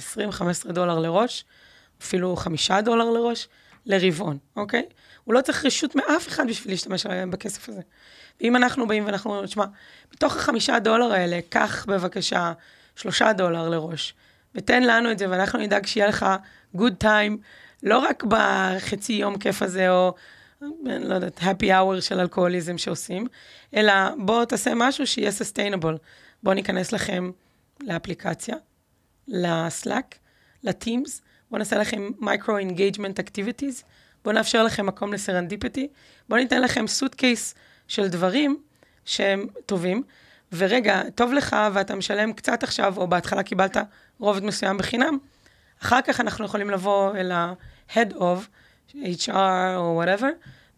[0.69, 1.45] 20-15 דולר לראש,
[2.03, 3.49] אפילו 5 דולר לראש,
[3.87, 4.83] לרבעון, אוקיי?
[5.25, 7.81] הוא לא צריך רשות מאף אחד בשביל להשתמש בכסף הזה.
[8.41, 9.65] ואם אנחנו באים ואנחנו אומרים, תשמע,
[10.15, 12.53] מתוך החמישה דולר האלה, קח בבקשה
[12.97, 14.15] שלושה דולר לראש,
[14.55, 16.27] ותן לנו את זה, ואנחנו נדאג שיהיה לך
[16.77, 17.37] good time,
[17.83, 20.15] לא רק בחצי יום כיף הזה, או,
[20.85, 23.27] לא יודעת, happy hour של אלכוהוליזם שעושים,
[23.75, 25.97] אלא בוא תעשה משהו שיהיה sustainable.
[26.43, 27.31] בואו ניכנס לכם
[27.81, 28.57] לאפליקציה,
[29.29, 30.15] לסלאק,
[30.63, 33.85] לטימס, בואו נעשה לכם micro engagement activities,
[34.25, 35.89] בואו נאפשר לכם מקום ל serendipity,
[36.29, 37.55] בואו ניתן לכם סוט קייס
[37.89, 38.63] של דברים
[39.05, 40.03] שהם טובים,
[40.53, 43.77] ורגע, טוב לך ואתה משלם קצת עכשיו, או בהתחלה קיבלת
[44.19, 45.19] רובד מסוים בחינם,
[45.83, 48.49] אחר כך אנחנו יכולים לבוא אל ה-head of,
[48.95, 50.27] HR או whatever,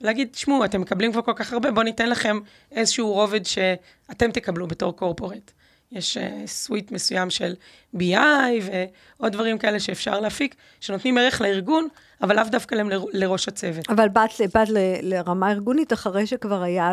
[0.00, 2.38] ולהגיד, תשמעו, אתם מקבלים כבר כל כך הרבה, בואו ניתן לכם
[2.72, 5.50] איזשהו רובד שאתם תקבלו בתור קורפורט.
[5.92, 7.54] יש סוויט uh, מסוים של
[7.96, 8.16] BI
[8.62, 11.88] ועוד דברים כאלה שאפשר להפיק, שנותנים ערך לארגון,
[12.22, 13.90] אבל לאו דווקא להם לראש הצוות.
[13.90, 16.90] אבל באת, באת ל, לרמה ארגונית אחרי שכבר היה,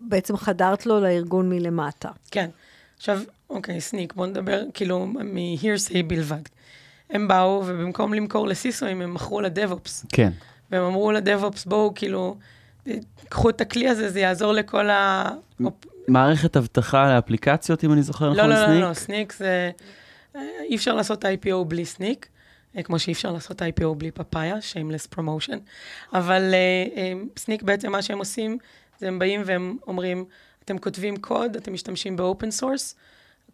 [0.00, 2.08] בעצם חדרת לו לארגון מלמטה.
[2.30, 2.50] כן.
[2.96, 6.42] עכשיו, אוקיי, סניק, בואו נדבר כאילו מ-hearsay בלבד.
[7.10, 10.04] הם באו, ובמקום למכור לסיסואים, הם מכרו לדב-אופס.
[10.12, 10.30] כן.
[10.70, 12.36] והם אמרו לדב-אופס, בואו, כאילו,
[13.28, 15.28] קחו את הכלי הזה, זה יעזור לכל ה...
[16.08, 18.68] מערכת אבטחה לאפליקציות, אם אני זוכר נכון, לא, סניק?
[18.68, 19.70] לא, לא, לא, סניק זה...
[20.68, 22.28] אי אפשר לעשות IPO בלי סניק,
[22.76, 25.58] אה, כמו שאי אפשר לעשות IPO בלי פאפאיה, shameless promotion.
[26.12, 28.58] אבל אה, סניק בעצם מה שהם עושים,
[28.96, 30.24] אז הם באים והם אומרים,
[30.64, 32.94] אתם כותבים קוד, אתם משתמשים ב open source,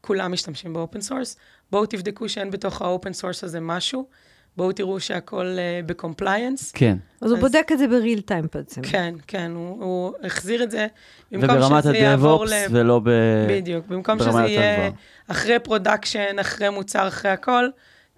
[0.01, 1.37] כולם משתמשים ב open source,
[1.70, 4.09] בואו תבדקו שאין בתוך ה open source הזה משהו,
[4.57, 6.72] בואו תראו שהכל אה, ב compliance.
[6.73, 6.97] כן.
[7.21, 8.83] אז הוא בודק את זה ב real time בעצם.
[8.83, 10.87] כן, כן, הוא, הוא החזיר את זה,
[11.33, 12.53] וברמת ה DevOps.
[12.71, 13.11] ולא ב...
[13.49, 14.91] בדיוק, במקום שזה יותר יהיה.
[15.29, 17.65] אחרי production, אחרי מוצר, אחרי הכל,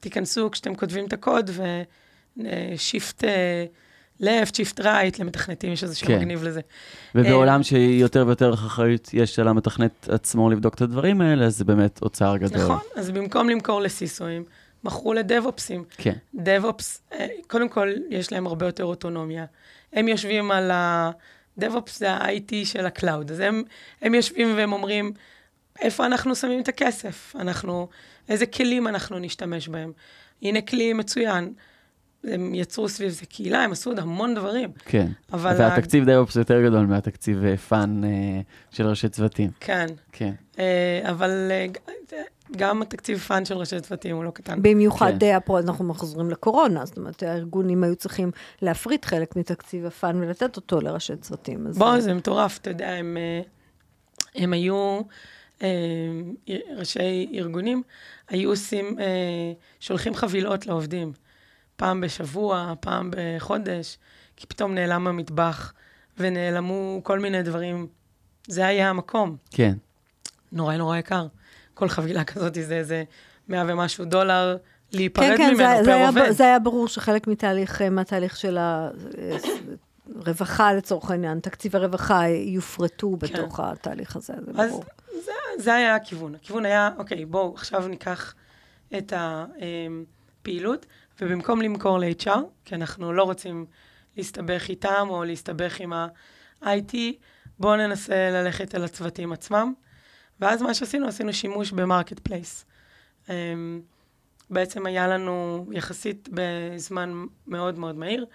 [0.00, 1.50] תיכנסו כשאתם כותבים את הקוד
[2.36, 3.24] ו shift
[4.20, 6.16] left, shift right, למתכנתים יש איזה כן.
[6.16, 6.60] מגניב לזה.
[7.14, 12.02] ובעולם שיותר ויותר אחריות יש על המתכנת עצמו לבדוק את הדברים האלה, אז זה באמת
[12.02, 12.62] אוצר גדול.
[12.62, 14.44] נכון, אז במקום למכור ל CISO ים,
[14.84, 15.84] מכרו ל DevOps ים.
[15.96, 19.44] כן, DevOps, אה, קודם כל, יש להם הרבה יותר אוטונומיה.
[19.92, 21.10] הם יושבים על ה...
[21.58, 23.62] DevOps זה ה-IT של ה cloud, אז הם,
[24.02, 25.12] הם יושבים והם אומרים,
[25.80, 27.36] איפה אנחנו שמים את הכסף?
[27.38, 27.88] אנחנו,
[28.28, 29.92] איזה כלים אנחנו נשתמש בהם?
[30.42, 31.52] הנה כלי מצוין.
[32.24, 34.70] הם יצרו סביב זה קהילה, הם עשו עוד המון דברים.
[34.84, 35.06] כן.
[35.32, 35.54] אבל...
[35.58, 39.50] והתקציב DevOps יותר גדול מהתקציב אה, fun אה, של ראשי צוותים.
[39.60, 40.32] כן, כן.
[41.02, 41.50] אבל
[42.56, 44.62] גם התקציב fun של ראשי צוותים הוא לא קטן.
[44.62, 45.26] במיוחד כן.
[45.26, 48.30] אה, הפרו- אנחנו מחזורים לקורונה, זאת אומרת, הארגונים היו צריכים
[48.62, 51.66] להפריט חלק מתקציב הפאן ולתת אותו לראשי צוותים.
[51.66, 53.40] אז- בוא, זה מטורף, אתה יודע, הם, אה,
[54.34, 55.00] הם היו,
[55.62, 55.68] אה,
[56.76, 57.82] ראשי ארגונים,
[58.28, 59.04] היו עושים, אה,
[59.80, 61.12] שולחים חבילות לעובדים,
[61.76, 63.98] פעם בשבוע, פעם בחודש,
[64.36, 65.72] כי פתאום נעלם המטבח
[66.18, 67.86] ונעלמו כל מיני דברים.
[68.48, 69.74] זה היה המקום, כן.
[70.52, 71.26] נורא נורא יקר.
[71.74, 73.04] כל חבילה כזאת זה איזה
[73.48, 74.56] מאה ומשהו דולר
[74.92, 76.30] להיפרד כן, כן, ממנו זה, פר זה, היה, עובד.
[76.30, 78.58] זה היה ברור שחלק מתהליך, אה, מהתהליך של
[80.16, 84.60] הרווחה לצורך העניין, תקציב הרווחה יופרטו בתוך התהליך הזה, זה כן.
[84.60, 84.84] אז ברור.
[85.24, 86.34] זה, זה היה הכיוון.
[86.34, 88.34] הכיוון היה, אוקיי, בואו עכשיו ניקח
[88.98, 90.86] את הפעילות,
[91.20, 93.66] ובמקום למכור ל-HR, כי אנחנו לא רוצים
[94.16, 96.94] להסתבך איתם או להסתבך עם ה-IT,
[97.58, 99.74] בואו ננסה ללכת אל הצוותים עצמם.
[100.40, 102.64] ואז מה שעשינו, עשינו שימוש ב marketplace.
[104.50, 108.26] בעצם היה לנו יחסית בזמן מאוד מאוד מהיר,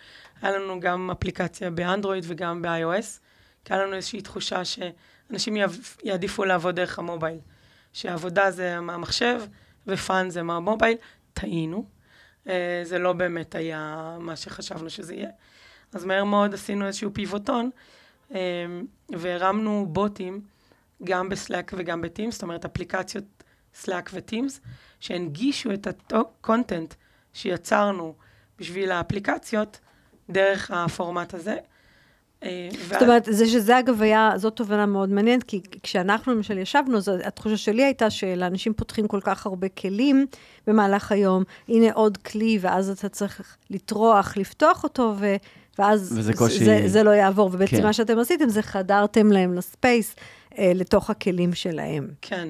[0.42, 3.20] היה לנו גם אפליקציה באנדרואיד וגם ב-iOS,
[3.66, 5.58] כי היה לנו איזושהי תחושה שאנשים
[6.04, 7.40] יעדיפו לעבוד דרך ה mobile.
[7.94, 9.42] שהעבודה זה מהמחשב
[9.88, 10.98] ו fun זה מה mobile.
[11.34, 11.86] טעינו.
[12.48, 15.30] אה, זה לא באמת היה מה שחשבנו שזה יהיה.
[15.94, 17.70] אז מהר מאוד עשינו איזשהו פיבוטון,
[18.34, 18.40] אה,
[19.10, 20.42] והרמנו בוטים
[21.04, 23.24] גם בסלאק וגם בטימס, זאת אומרת אפליקציות
[23.74, 24.60] סלאק וטימס,
[25.00, 26.94] שהנגישו את ה content
[27.34, 28.14] שיצרנו
[28.60, 29.80] בשביל האפליקציות
[30.30, 31.58] דרך הפורמט הזה.
[32.44, 37.02] אה, זאת אומרת, זה שזה אגב היה, זאת תובנה מאוד מעניינת, כי כשאנחנו למשל ישבנו,
[37.02, 40.26] זו, התחושה שלי הייתה שלאנשים פותחים כל כך הרבה כלים
[40.68, 45.36] במהלך היום, הנה עוד כלי, ואז אתה צריך לטרוח, לפתוח אותו, ו,
[45.80, 47.50] ואז וזה קושי- זה, זה לא יעבור.
[47.54, 47.84] ובעצם כן.
[47.84, 50.16] מה שאתם עשיתם זה חדרתם להם לספייס,
[50.76, 52.08] לתוך הכלים שלהם.
[52.22, 52.48] כן.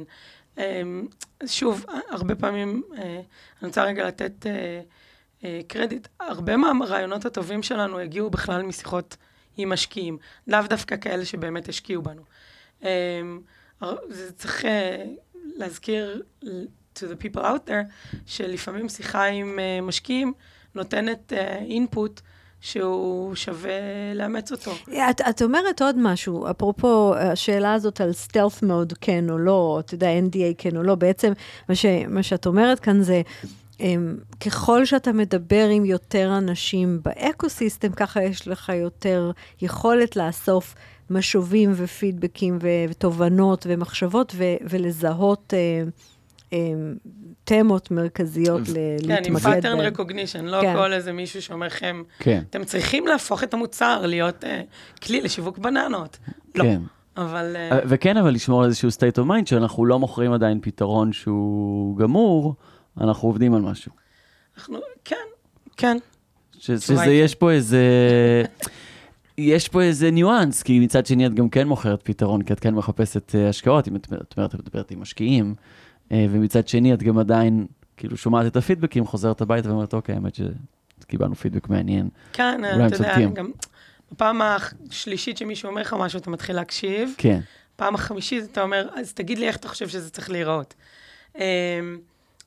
[0.58, 1.08] אמ,
[1.46, 3.04] שוב, הרבה פעמים, אה,
[3.62, 4.82] אני רוצה רגע לתת אה,
[5.44, 9.18] אה, קרדיט, הרבה מהרעיונות הטובים שלנו הגיעו בכלל משיחות
[9.58, 10.18] עם משקיעים,
[10.48, 12.22] לאו דווקא כאלה שבאמת השקיעו בנו.
[14.10, 15.06] זה צריך אה,
[15.56, 16.24] להזכיר
[16.96, 20.34] to the people out there, שלפעמים שיחה עם אה, משקיעים
[20.76, 21.34] נותנת
[21.70, 22.22] input
[22.62, 23.72] שהוא שווה
[24.16, 24.72] לאמץ אותו.
[25.10, 29.94] את, את אומרת עוד משהו, אפרופו השאלה הזאת על stealth mode, כן או לא, אתה
[29.94, 31.34] יודע, NDA כן או לא, בעצם
[31.70, 33.22] מה, ש, מה שאת אומרת כאן זה,
[33.80, 40.76] הם, ככל שאתה מדבר עם יותר אנשים ב ecosystem, ככה יש לך יותר יכולת לאסוף
[41.10, 44.36] משובים ופידבקים ותובנות ומחשבות
[44.70, 45.84] ולזהות אה,
[46.54, 46.58] אה,
[47.50, 48.74] תמות מרכזיות ל-
[49.08, 49.94] כן, עם להתמקד בהן.
[49.94, 50.74] recognition, לא כן.
[50.76, 52.44] כל איזה מישהו שאומר לכם, כן.
[52.50, 54.62] אתם צריכים להפוך את המוצר להיות אה,
[55.04, 56.18] כלי לשיווק בננות.
[56.56, 56.82] לא, כן.
[57.18, 57.56] אבל...
[57.56, 61.14] אה, אה, וכן, אבל לשמור על איזשהו state of mind, שאנחנו לא מוכרים עדיין פתרון
[61.14, 62.56] שהוא גמור,
[63.02, 63.92] אנחנו עובדים על משהו.
[64.58, 65.16] אנחנו, כן,
[65.78, 65.98] כן.
[66.60, 67.84] ש- שזה, יש פה איזה...
[69.38, 72.74] יש פה איזה ניואנס, כי מצד שני את גם כן מוכרת פתרון, כי את כן
[72.74, 75.56] מחפשת השקעות, אם את את אומרת, את מדברת עם משקיעים,
[76.12, 77.68] ומצד שני את גם עדיין,
[77.98, 80.38] כאילו, שומעת את הפידבקים, חוזרת הביתה ואומרת, אוקיי, האמת
[81.02, 82.10] שקיבלנו פידבק מעניין.
[82.34, 83.18] כן, הם אתה יודע.
[83.34, 83.52] גם
[84.12, 87.14] בפעם השלישית שמישהו אומר לך משהו, אתה מתחיל להקשיב.
[87.18, 87.40] כן,
[87.76, 90.74] פעם החמישית אתה אומר, אז תגיד לי איך אתה חושב שזה צריך להיראות.
[91.36, 91.42] אמ,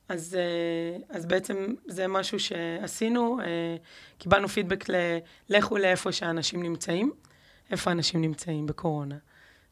[0.09, 1.55] אז, אה, אז בעצם
[1.87, 3.45] זה משהו שעשינו, אה,
[4.17, 4.93] קיבלנו פידבק ל...
[5.49, 7.11] לכו לאיפה שאנשים נמצאים,
[7.71, 9.15] איפה אנשים נמצאים בקורונה.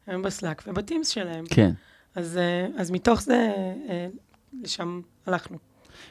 [0.06, 1.44] הם בסלאק ובטימס שלהם.
[1.50, 1.70] כן.
[2.14, 3.52] אז, אה, אז מתוך זה,
[3.88, 4.08] אה,
[4.62, 5.58] לשם הלכנו.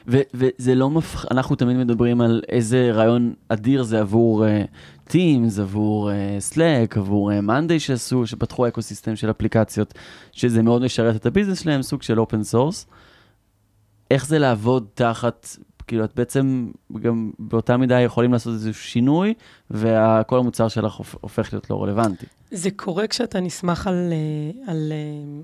[0.06, 1.24] וזה לא מפח...
[1.30, 7.32] אנחנו תמיד מדברים על איזה רעיון אדיר זה עבור אה, Teams, עבור אה, Slack, עבור
[7.32, 9.94] אה, Monday שעשו, שפתחו ecosystem של אפליקציות,
[10.32, 12.86] שזה מאוד משרת את ה business שלהם, סוג של open source.
[14.10, 19.34] איך זה לעבוד תחת כאילו, את בעצם גם באותה מידה יכולים לעשות איזשהו שינוי,
[19.70, 22.26] וכל המוצר שלך הופך להיות לא רלוונטי.
[22.50, 24.92] זה קורה כשאתה נסמך על, אה, על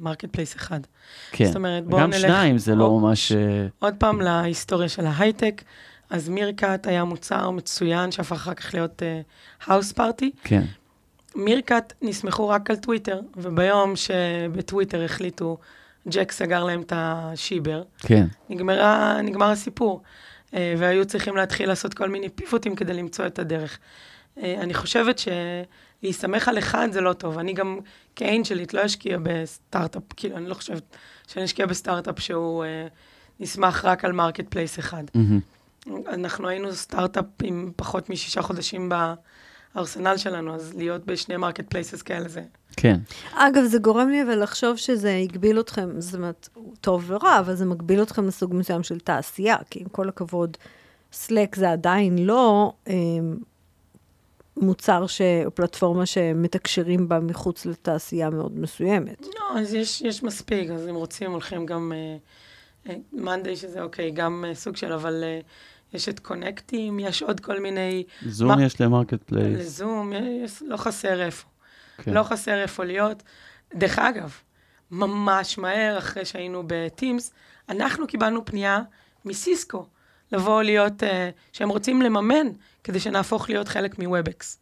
[0.01, 0.81] market אה, place אחד.
[1.31, 2.15] כן, זאת אומרת, בואו נלך...
[2.15, 3.33] גם שניים זה לא עוד, לא ממש...
[3.33, 5.63] אה, עוד פעם להיסטוריה של ההייטק.
[6.11, 9.03] אז מירקאט היה מוצר מצוין, שהפך אחר כך להיות
[9.67, 10.31] House אה, party.
[10.45, 10.63] כן.
[11.37, 15.59] מירקאט נסמכו רק על טוויטר, וביום שבטוויטר החליטו,
[16.09, 18.27] ג'ק סגר להם את השיבר, כן.
[18.51, 20.03] נגמרה, נגמר הסיפור.
[20.55, 23.79] אה, והיו צריכים להתחיל לעשות כל מיני פיבוטים כדי למצוא את הדרך.
[24.43, 27.39] אה, אני חושבת שלהסתמך על אחד זה לא טוב.
[27.39, 27.79] אני גם
[28.17, 32.87] כאנג'לית לא אשקיע בסטארט-אפ, כאילו, אני לא חושבת שאני אשקיע בסטארט-אפ שהוא אה,
[33.41, 35.05] נסמך רק על marketplace אחד.
[35.17, 35.91] Mm-hmm.
[36.09, 38.89] אנחנו היינו סטארט-אפ עם פחות משישה חודשים
[39.79, 42.43] בארסנל שלנו, אז להיות בשני marketplaces כאלה זה...
[42.77, 42.97] כן.
[43.35, 46.49] אגב, זה גורם לי אבל לחשוב שזה הגביל אתכם, זאת אומרת,
[46.81, 50.57] טוב ורע, אבל זה מגביל אתכם לסוג מסוים של תעשייה, כי עם כל הכבוד,
[51.13, 52.95] Slack זה עדיין לא אה,
[54.57, 55.21] מוצר ש...
[55.47, 59.27] או פלטפורמה שמתקשרים בה מחוץ לתעשייה מאוד מסוימת.
[59.27, 61.93] לא, אז יש, יש מספיק, אז אם רוצים, הולכים גם...
[63.13, 65.25] מאנדיי, אה, אה, שזה אוקיי, גם אה, סוג של, אבל...
[65.93, 68.05] אה, יש את Connecteam, יש עוד כל מיני...
[68.27, 68.65] זום מה...
[68.65, 69.59] יש ל marketplace.
[69.59, 70.13] לזום,
[70.45, 71.47] יש, לא חסר איפה.
[71.99, 72.15] כן.
[72.15, 73.23] לא חסר איפה להיות.
[73.75, 74.33] דרך אגב,
[74.91, 77.33] ממש מהר, אחרי שהיינו ב Teams,
[77.69, 78.81] אנחנו קיבלנו פנייה
[79.25, 79.87] מסיסקו,
[80.33, 81.07] לבוא להיות, אה,
[81.53, 82.47] שהם רוצים לממן
[82.85, 84.59] כדי שנהפוך להיות חלק מ Webex.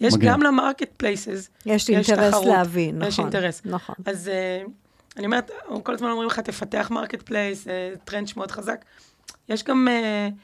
[0.00, 0.28] יש מגן.
[0.28, 3.08] גם ל marketplaces, יש אינטרס תחרות, להבין, נכון.
[3.08, 3.62] יש אינטרס.
[3.64, 3.94] נכון.
[4.04, 4.30] אז
[4.66, 4.70] אה,
[5.16, 5.50] אני אומרת,
[5.82, 8.84] כל הזמן אומרים לך, תפתח marketplace, אה, טרנד שמאוד חזק.
[9.48, 10.34] יש גם אה,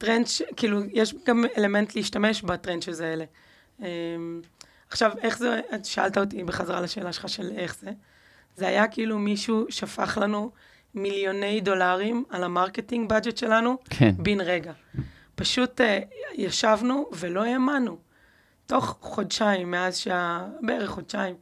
[0.00, 3.24] טרנד, כאילו, יש גם אלמנט להשתמש בטרנד שזה אלה.
[3.80, 3.82] אה,
[4.90, 7.90] עכשיו, איך זה, את שאלת אותי בחזרה לשאלה שלך של איך זה.
[8.56, 10.50] זה היה כאילו מישהו שפך לנו
[10.94, 14.14] מיליוני דולרים על ה marketing budget שלנו, כן.
[14.18, 14.72] בן רגע.
[15.34, 15.84] פשוט אה,
[16.34, 17.98] ישבנו ולא האמנו.
[18.66, 20.46] תוך חודשיים, מאז שה...
[20.60, 21.34] בערך חודשיים,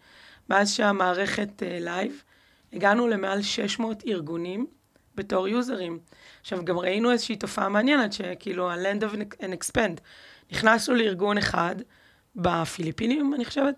[0.50, 4.66] מאז שהמערכת live, אה, הגענו למעל 600 ארגונים
[5.14, 5.98] בתור יוזרים.
[6.48, 10.00] עכשיו, גם ראינו איזושהי תופעה מעניינת, שכאילו ה-land and expand.
[10.52, 11.76] נכנסנו לארגון אחד,
[12.37, 13.74] בפיליפינים, אני חושבת,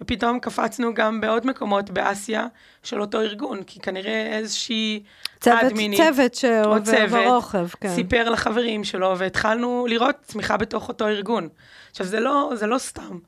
[0.00, 2.46] ופתאום קפצנו גם בעוד מקומות באסיה
[2.82, 5.02] של אותו ארגון, כי כנראה איזושהי
[5.40, 7.94] צוות, אדמינית, צוות שעובר ברוחב, כן.
[7.94, 11.48] סיפר לחברים שלו, והתחלנו לראות צמיחה בתוך אותו ארגון.
[11.90, 13.18] עכשיו, זה לא, זה לא סתם.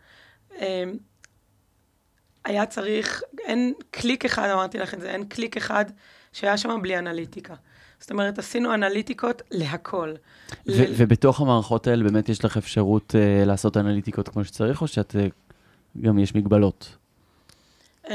[0.58, 0.96] אמ,
[2.44, 5.84] היה צריך, אין קליק אחד, אמרתי לך את זה, אין קליק אחד
[6.32, 7.54] שהיה שם בלי אנליטיקה.
[8.00, 10.14] זאת אומרת, עשינו אנליטיקות להכל.
[10.52, 14.86] ו- ל- ובתוך המערכות האלה באמת יש לך אפשרות uh, לעשות אנליטיקות כמו שצריך, או
[14.86, 16.96] שאת uh, גם יש מגבלות?
[18.04, 18.08] Um,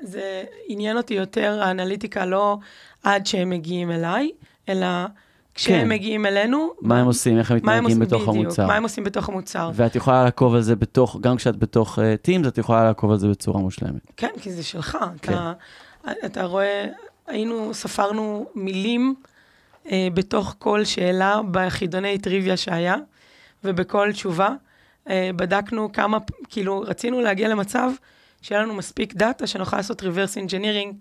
[0.00, 2.58] זה עניין אותי יותר, האנליטיקה לא
[3.02, 4.30] עד שהם מגיעים אליי,
[4.68, 4.86] אלא
[5.54, 5.88] כשהם כן.
[5.88, 6.72] מגיעים אלינו.
[6.80, 8.66] מה הם עושים, איך הם מתנהגים בתוך בדיוק, המוצר.
[8.66, 9.70] מה הם עושים בתוך המוצר.
[9.74, 13.18] ואת יכולה לעקוב על זה בתוך, גם כשאת בתוך uh, Teams, את יכולה לעקוב על
[13.18, 14.00] זה בצורה מושלמת.
[14.16, 14.98] כן, כי זה שלך.
[15.22, 15.32] כן.
[15.32, 15.52] אתה,
[16.26, 16.86] אתה רואה,
[17.30, 19.14] היינו, ספרנו מילים
[19.90, 22.96] אה, בתוך כל שאלה בחידוני טריוויה שהיה,
[23.64, 24.54] ובכל תשובה.
[25.08, 27.90] אה, בדקנו כמה, כאילו, רצינו להגיע למצב
[28.42, 30.94] שיהיה לנו מספיק דאטה שנוכל לעשות reverse engineering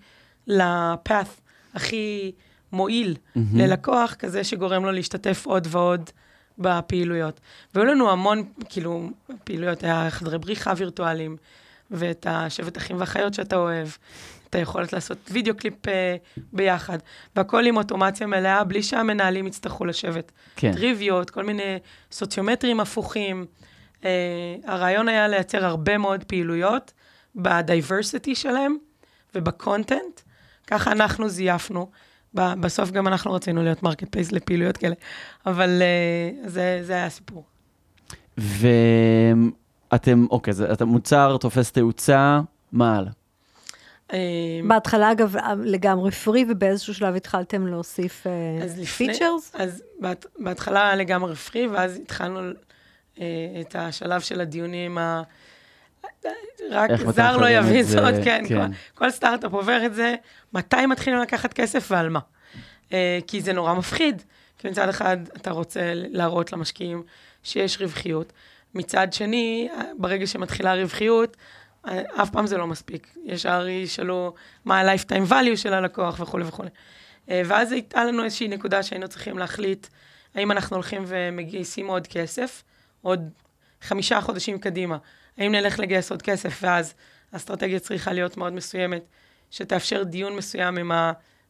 [0.47, 1.41] לפאth
[1.73, 2.31] הכי
[2.71, 3.39] מועיל mm-hmm.
[3.53, 6.09] ללקוח, כזה שגורם לו להשתתף עוד ועוד
[6.57, 7.39] בפעילויות.
[7.75, 9.09] והיו לנו המון, כאילו,
[9.43, 11.37] פעילויות, היה חדרי בריחה וירטואליים,
[11.91, 13.87] ואת השבט אחים ואחיות שאתה אוהב,
[14.49, 15.89] את היכולת לעשות וידאו קליפ אה,
[16.53, 16.97] ביחד,
[17.35, 20.31] והכל עם אוטומציה מלאה, בלי שהמנהלים יצטרכו לשבת.
[20.55, 20.73] כן.
[20.73, 21.77] טריוויות, כל מיני
[22.11, 23.45] סוציומטרים הפוכים.
[24.01, 24.05] אה,
[24.65, 26.93] הרעיון היה לייצר הרבה מאוד פעילויות
[27.35, 28.77] ב diversity שלהם
[29.35, 30.21] וב content.
[30.67, 31.89] ככה אנחנו זייפנו.
[32.33, 34.95] בסוף גם אנחנו רצינו להיות marketplace לפעילויות כאלה,
[35.45, 37.45] אבל אה, זה, זה היה הסיפור.
[38.37, 42.39] ואתם, אוקיי, זה, אתה מוצר תופס תאוצה,
[42.71, 43.11] מה הלאה?
[44.13, 48.27] אמ, בהתחלה, אגב, לגמרי free, ובאיזשהו שלב התחלתם להוסיף
[48.97, 49.55] features?
[49.55, 49.83] אה, אז
[50.39, 52.39] בהתחלה לגמרי free, ואז התחלנו
[53.19, 53.25] אה,
[53.61, 55.21] את השלב של הדיונים ה...
[56.71, 58.71] רק זר לא יבין זאת, כן, כן.
[58.95, 60.15] כל סטארט-אפ עובר את זה,
[60.53, 62.19] מתי מתחילים לקחת כסף ועל מה.
[62.93, 64.23] אה, כי זה נורא מפחיד,
[64.57, 67.03] כי מצד אחד אתה רוצה להראות למשקיעים
[67.43, 68.33] שיש רווחיות,
[68.75, 71.37] מצד שני, ברגע שמתחילה רווחיות,
[71.85, 73.17] אף פעם זה לא מספיק.
[73.23, 74.33] ישר ישאלו
[74.65, 76.69] מה ה-lifetime value של הלקוח וכולי וכולי.
[77.29, 79.87] אה, ואז הייתה לנו איזושהי נקודה שהיינו צריכים להחליט
[80.35, 82.63] האם אנחנו הולכים ומגייסים עוד כסף,
[83.01, 83.29] עוד
[83.81, 84.97] חמישה חודשים קדימה.
[85.37, 86.93] האם נלך לגייס עוד כסף, ואז
[87.31, 89.03] האסטרטגיה צריכה להיות מאוד מסוימת,
[89.51, 90.91] שתאפשר דיון מסוים עם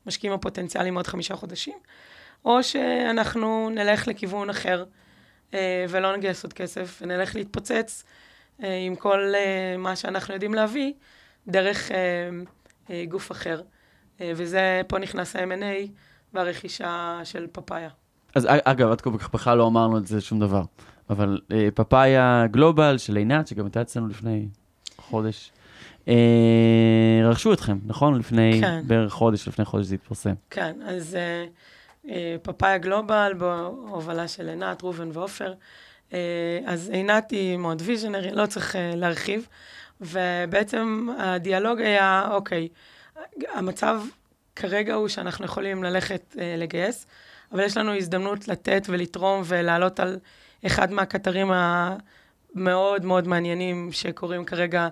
[0.05, 1.77] המשקיעים הפוטנציאליים עוד חמישה חודשים,
[2.45, 4.85] או שאנחנו נלך לכיוון אחר
[5.53, 8.09] אה, ולא נגייס עוד כסף, ונלך להתפוצץ אה,
[8.87, 10.93] עם כל אה, מה שאנחנו יודעים להביא,
[11.47, 11.91] דרך
[13.09, 13.61] גוף אחר.
[14.21, 15.89] וזה, פה נכנס ה-M&A
[16.33, 17.89] והרכישה של פאפאיה.
[18.35, 20.63] אז אגב, עד כה בכלל לא אמרנו את זה שום דבר,
[21.09, 21.39] אבל
[21.75, 24.47] פאפאיה גלובל של עינת, שגם הייתה אצלנו לפני
[24.97, 25.51] חודש,
[27.23, 28.19] רכשו אתכם, נכון?
[28.19, 28.83] לפני כן.
[28.87, 30.33] בערך חודש, לפני חודש זה התפרסם.
[30.49, 31.17] כן, אז
[32.09, 35.53] אה, פאפאיה גלובל, בהובלה של עינת, ראובן ועופר.
[36.13, 39.47] אה, אז עינת היא מאוד ויז'נרי, לא צריך אה, להרחיב.
[40.01, 42.67] ובעצם הדיאלוג היה, אוקיי,
[43.53, 44.01] המצב
[44.55, 47.07] כרגע הוא שאנחנו יכולים ללכת לגייס,
[47.51, 50.19] אבל יש לנו הזדמנות לתת ולתרום ולעלות על
[50.65, 54.87] אחד מהקטרים המאוד מאוד מעניינים שקורים כרגע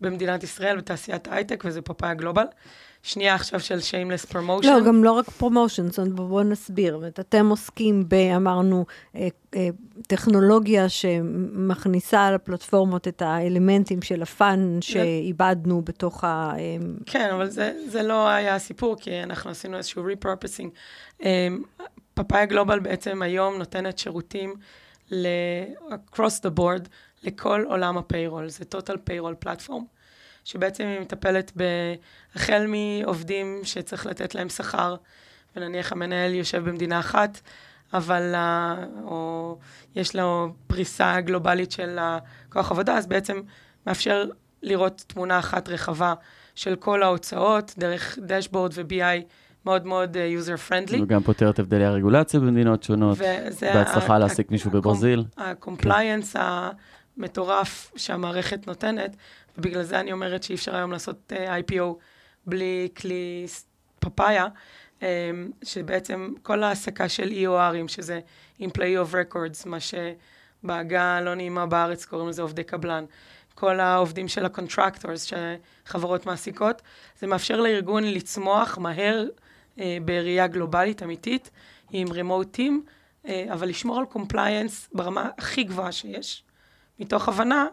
[0.00, 2.44] במדינת ישראל, בתעשיית ההייטק, וזה פאפאיה גלובל.
[3.02, 4.68] שנייה עכשיו של shameless promotion.
[4.68, 7.00] לא, גם לא רק promotion, זאת אומרת, בואו נסביר.
[7.20, 8.84] אתם עוסקים ב, אמרנו,
[9.16, 9.68] אה, אה,
[10.06, 16.52] טכנולוגיה שמכניסה על הפלטפורמות את האלמנטים של ה fun שאיבדנו בתוך ה...
[16.58, 20.68] אה, כן, אבל זה, זה לא היה הסיפור, כי אנחנו עשינו איזשהו repurposing.
[21.24, 21.48] אה,
[22.14, 24.54] פאפאיה גלובל בעצם היום נותנת שירותים
[25.10, 26.88] ל-across the board
[27.22, 29.82] לכל עולם הפיירול, זה total payroll platform.
[30.44, 31.52] שבעצם היא מטפלת
[32.34, 34.96] החל מעובדים שצריך לתת להם שכר,
[35.56, 37.40] ונניח המנהל יושב במדינה אחת,
[37.94, 38.34] אבל,
[39.04, 39.58] או
[39.96, 41.98] יש לו פריסה גלובלית של
[42.52, 43.40] כוח עבודה, אז בעצם
[43.86, 44.24] מאפשר
[44.62, 46.14] לראות תמונה אחת רחבה
[46.54, 49.22] של כל ההוצאות, דרך דשבורד ו-BI
[49.66, 51.02] מאוד מאוד user friendly.
[51.02, 53.18] וגם פותר את הבדלי הרגולציה במדינות שונות.
[53.60, 55.24] בהצלחה להעסיק מישהו בברזיל.
[55.36, 56.38] ה-compliance
[57.18, 59.16] המטורף שהמערכת נותנת,
[59.58, 61.84] ובגלל זה אני אומרת שאי אפשר היום לעשות uh, אה, IPO
[62.46, 63.46] בלי כלי
[63.98, 64.46] פאפאיה,
[65.00, 65.04] um,
[65.62, 68.20] שבעצם כל ההעסקה של EORים, שזה
[68.60, 73.04] Employee of Records, מה שבעגה הלא נעימה בארץ קוראים לזה עובדי קבלן,
[73.54, 75.34] כל העובדים של ה-contractors
[75.86, 76.82] שחברות מעסיקות,
[77.18, 79.26] זה מאפשר לארגון לצמוח מהר
[79.76, 81.50] uh, בראייה גלובלית אמיתית,
[81.90, 82.72] עם remote team,
[83.24, 86.44] uh, אבל לשמור על compliance ברמה הכי גבוהה שיש,
[87.00, 87.66] מתוך הבנה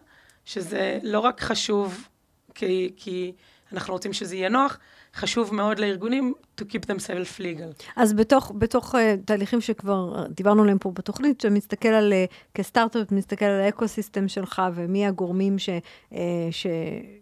[0.45, 2.07] שזה לא רק חשוב
[2.55, 3.33] כי, כי
[3.73, 4.79] אנחנו רוצים שזה יהיה נוח,
[5.13, 7.83] חשוב מאוד לארגונים to keep themselves legal.
[7.95, 13.45] אז בתוך, בתוך uh, תהליכים שכבר דיברנו עליהם פה בתוכנית, שמסתכל על, uh, כסטארט-אפ, מסתכל
[13.45, 15.69] על האקו-סיסטם שלך ומי הגורמים ש,
[16.11, 16.15] uh,
[16.51, 16.67] ש,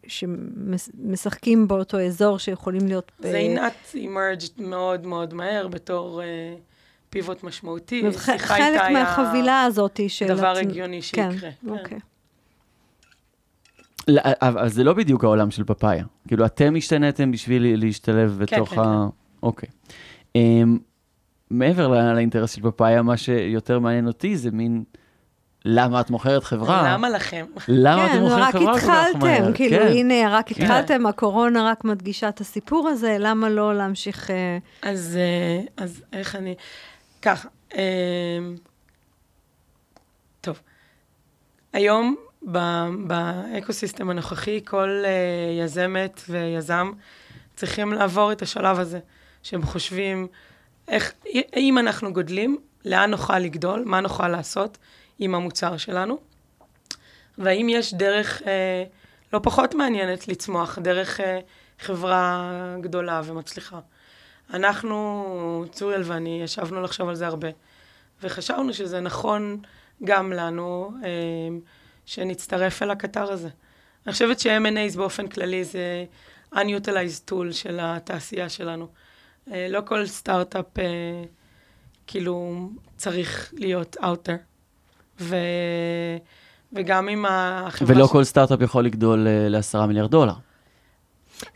[0.07, 3.11] שמשחקים באותו אזור שיכולים להיות...
[3.19, 6.21] זה עינת emerged מאוד מאוד מהר בתור...
[6.21, 6.74] Uh,
[7.15, 8.79] פיבוט משמעותי, שיחה איתה היה...
[8.79, 10.27] חלק מהחבילה הזאת של...
[10.27, 11.31] דבר הגיוני שיקרה.
[11.31, 11.69] כן, כן.
[11.69, 11.99] אוקיי.
[14.07, 16.05] לא, אבל זה לא בדיוק העולם של פאפאיה.
[16.27, 18.83] כאילו, אתם השתנתם בשביל להשתלב כן, בתוך כן, ה...
[18.83, 19.15] כן.
[19.43, 19.69] אוקיי.
[20.37, 20.39] Um,
[21.49, 24.83] מעבר לאינטרס של פאפאיה, מה שיותר מעניין אותי זה מין...
[25.67, 26.93] למה את מוכרת חברה?
[26.93, 27.45] למה לכם?
[27.67, 29.45] למה אתם מוכרים חברה כל כך מהר?
[29.45, 29.87] כן, כאילו, כן.
[29.87, 31.05] הנה, רק התחלתם, כן.
[31.05, 34.31] הקורונה רק מדגישה את הסיפור הזה, למה לא להמשיך...
[34.31, 36.55] אה, אז, אה, אז איך אני...
[37.25, 37.79] ככה, אמ,
[40.41, 40.61] טוב,
[41.73, 42.15] היום
[43.07, 46.91] באקוסיסטם הנוכחי, כל uh, יזמת ויזם
[47.55, 48.99] צריכים לעבור את השלב הזה,
[49.43, 50.27] שהם חושבים
[50.87, 51.13] איך,
[51.55, 54.77] אם אנחנו גודלים, לאן נוכל לגדול, מה נוכל לעשות
[55.19, 56.17] עם המוצר שלנו,
[57.37, 58.45] והאם יש דרך uh,
[59.33, 61.23] לא פחות מעניינת לצמוח, דרך uh,
[61.79, 63.79] חברה גדולה ומצליחה.
[64.53, 67.47] אנחנו, צוריאל ואני, ישבנו לחשוב על זה הרבה,
[68.23, 69.61] וחשבנו שזה נכון
[70.03, 71.05] גם לנו, uh,
[72.05, 73.49] שנצטרף אל הקטר הזה.
[74.05, 76.05] אני חושבת ש-M&A באופן כללי זה
[76.53, 78.87] unutilized tool של התעשייה שלנו.
[79.51, 81.23] אה, לא כל סטארט-אפ אה,
[82.07, 84.41] כאילו צריך להיות out there.
[85.19, 85.35] ו...
[86.73, 87.95] וגם עם החברה...
[87.95, 88.11] ולא ש...
[88.11, 90.33] כל סטארט-אפ יכול לגדול אה, לעשרה מיליארד דולר.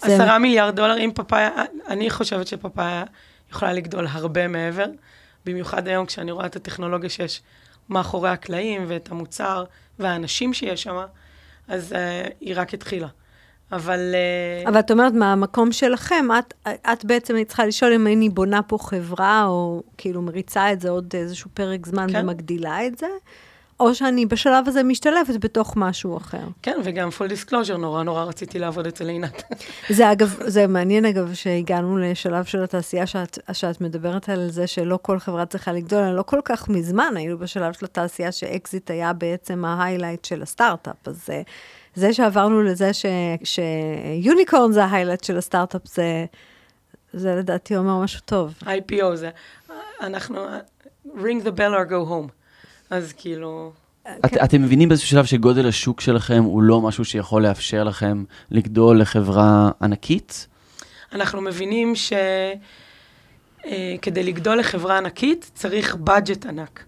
[0.02, 0.40] עשרה.
[0.40, 1.50] מיליארד דולר, אם פאפאיה,
[1.88, 3.04] אני חושבת שפאפאיה
[3.52, 4.86] יכולה לגדול הרבה מעבר,
[5.46, 7.42] במיוחד היום כשאני רואה את הטכנולוגיה שיש
[7.90, 9.64] מאחורי הקלעים ואת המוצר
[10.00, 10.98] והאנשים שיש שם,
[11.68, 11.96] אז אה,
[12.40, 13.08] היא רק התחילה.
[13.72, 14.16] אבל...
[14.66, 14.70] אה...
[14.70, 19.46] אבל את אומרת, מהמקום שלכם, את, את בעצם צריכה לשאול אם אני בונה פה חברה,
[19.46, 22.24] או כאילו מריצה את זה עוד איזשהו פרק זמן כן.
[22.24, 23.08] ומגדילה את זה,
[23.80, 26.48] או שאני בשלב הזה משתלבת בתוך משהו אחר.
[26.62, 29.44] כן, וגם full disclosure, נורא נורא רציתי לעבוד אצל עינת.
[29.90, 35.00] זה אגב, זה מעניין אגב, שהגענו לשלב של התעשייה שאת, שאת מדברת על זה שלא
[35.02, 39.66] כל חברה צריכה לגדול, לא כל כך מזמן היינו בשלב של התעשייה שאקזיט היה בעצם
[39.66, 41.42] ה highlight של הסטארט-אפ, אז זה,
[41.96, 42.92] זה שעברנו לזה
[43.44, 46.26] שיוניקורן זה ההיילייט של הסטארט-אפ, זה,
[47.14, 48.54] זה לדעתי אומר משהו טוב.
[48.64, 49.30] IPO זה,
[50.02, 50.46] אנחנו,
[51.06, 52.39] ring the bell or go home.
[52.90, 53.72] אז כאילו...
[54.26, 54.44] את, כן.
[54.44, 59.72] אתם מבינים באיזשהו שלב שגודל השוק שלכם הוא לא משהו שיכול לאפשר לכם לגדול לחברה
[59.82, 60.48] ענקית?
[61.12, 62.20] אנחנו מבינים שכדי
[64.22, 66.84] אה, לגדול לחברה ענקית צריך budget ענק.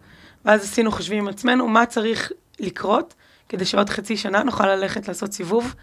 [0.45, 3.13] ואז עשינו חושבים עם עצמנו מה צריך לקרות
[3.49, 5.75] כדי שעוד חצי שנה נוכל ללכת לעשות סיבוב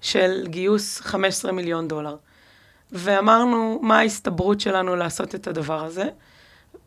[0.00, 2.16] של גיוס 15 מיליון דולר.
[2.92, 6.04] ואמרנו, מה ההסתברות שלנו לעשות את הדבר הזה?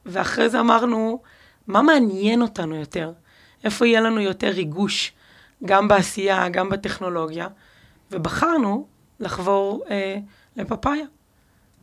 [0.05, 1.21] ואחרי זה אמרנו,
[1.67, 3.11] מה מעניין אותנו יותר?
[3.63, 5.13] איפה יהיה לנו יותר ריגוש,
[5.65, 7.47] גם בעשייה, גם בטכנולוגיה?
[8.11, 8.87] ובחרנו
[9.19, 10.17] לחבור אה,
[10.55, 11.05] לפאפאיה.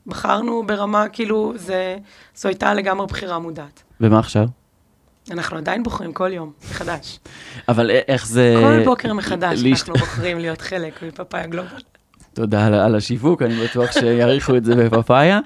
[0.06, 1.98] בחרנו ברמה, כאילו, זה,
[2.34, 3.82] זו הייתה לגמרי בחירה מודעת.
[4.00, 4.46] ומה עכשיו?
[5.30, 7.18] אנחנו עדיין בוחרים כל יום מחדש.
[7.68, 8.54] אבל איך זה...
[8.60, 11.82] כל בוקר מחדש אנחנו בוחרים להיות חלק מפאפאיה גלובל.
[12.34, 15.40] תודה על, על השיווק, אני בטוח שיעריכו את זה בפאפאיה.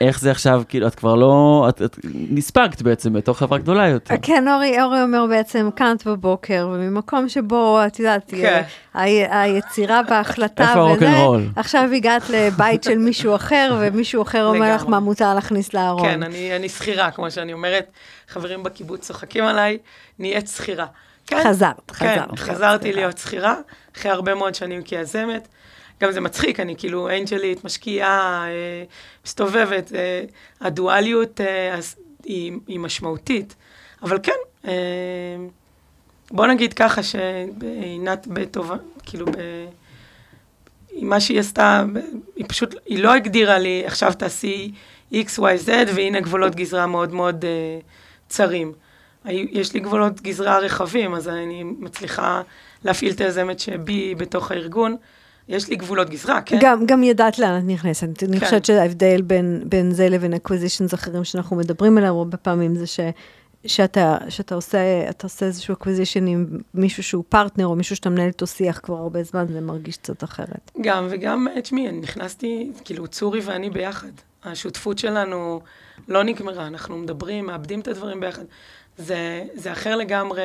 [0.00, 4.14] איך זה עכשיו, כאילו, את כבר לא, את, את נספגת בעצם בתוך חברה גדולה יותר.
[4.22, 8.62] כן, אורי, אורי אומר בעצם, קמת בבוקר, וממקום שבו, את יודעת, כן.
[9.30, 11.48] היצירה וההחלטה איפה הרוקנרול?
[11.56, 16.08] עכשיו הגעת לבית של מישהו אחר, ומישהו אחר אומר לך מה מותר להכניס לארון.
[16.08, 17.90] כן, אני, אני שכירה, כמו שאני אומרת,
[18.28, 19.78] חברים בקיבוץ צוחקים עליי,
[20.18, 20.86] נהיית שכירה.
[21.26, 22.28] כן, חזרת, חזרת.
[22.30, 23.54] כן, חזרתי להיות שכירה,
[23.96, 25.48] אחרי הרבה מאוד שנים כיזמת.
[26.00, 28.84] גם זה מצחיק, אני כאילו אנג'לית, משקיעה, אה,
[29.26, 30.22] מסתובבת, אה,
[30.60, 31.78] הדואליות אה,
[32.24, 33.54] היא, היא משמעותית.
[34.02, 34.68] אבל כן,
[36.30, 39.32] בוא נגיד ככה שעינת בטובה, כאילו, ב...
[41.02, 41.84] מה שהיא עשתה,
[42.36, 44.72] היא פשוט, היא לא הגדירה לי, עכשיו תעשי
[45.12, 47.44] x, y, z, והנה גבולות גזרה מאוד מאוד
[48.28, 48.72] צרים.
[49.24, 52.42] יש לי גבולות גזרה רחבים, אז אני מצליחה
[52.84, 54.96] להפעיל את היזמת שבי בתוך הארגון.
[55.48, 56.58] יש לי גבולות גזרה, כן?
[56.60, 58.08] גם, גם ידעת לאן את נכנסת.
[58.18, 58.26] כן.
[58.26, 62.86] אני חושבת שההבדל בין, בין זה לבין acquisitions אחרים שאנחנו מדברים עליהם הרבה פעמים, זה
[62.86, 63.00] ש,
[63.66, 64.78] שאתה, שאתה עושה,
[65.22, 69.22] עושה איזשהו acquisition עם מישהו שהוא פרטנר, או מישהו שאתה מנהל איתו שיח כבר הרבה
[69.22, 70.70] זמן, זה מרגיש קצת אחרת.
[70.80, 74.12] גם, וגם, תשמעי, אני נכנסתי, כאילו, צורי ואני ביחד.
[74.44, 75.60] השותפות שלנו
[76.08, 78.44] לא נגמרה, אנחנו מדברים, מאבדים את הדברים ביחד.
[78.98, 80.42] זה, זה אחר לגמרי.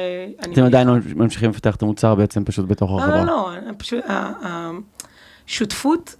[0.53, 3.23] אתם עדיין ממשיכים לפתח את המוצר בעצם פשוט בתוך החברה.
[3.23, 4.03] לא, לא, לא, פשוט,
[5.47, 6.15] השותפות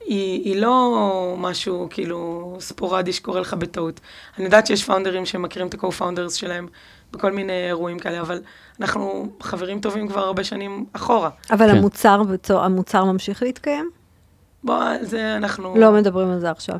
[0.00, 4.00] היא, היא לא משהו כאילו ספורדי שקורה לך בטעות.
[4.36, 6.68] אני יודעת שיש פאונדרים שמכירים את ה-co-founders שלהם
[7.12, 8.40] בכל מיני אירועים כאלה, אבל
[8.80, 11.30] אנחנו חברים טובים כבר הרבה שנים אחורה.
[11.50, 11.76] אבל כן.
[11.76, 13.90] המוצר, המוצר ממשיך להתקיים?
[14.64, 15.76] בוא, זה אנחנו...
[15.76, 16.76] לא מדברים על זה עכשיו.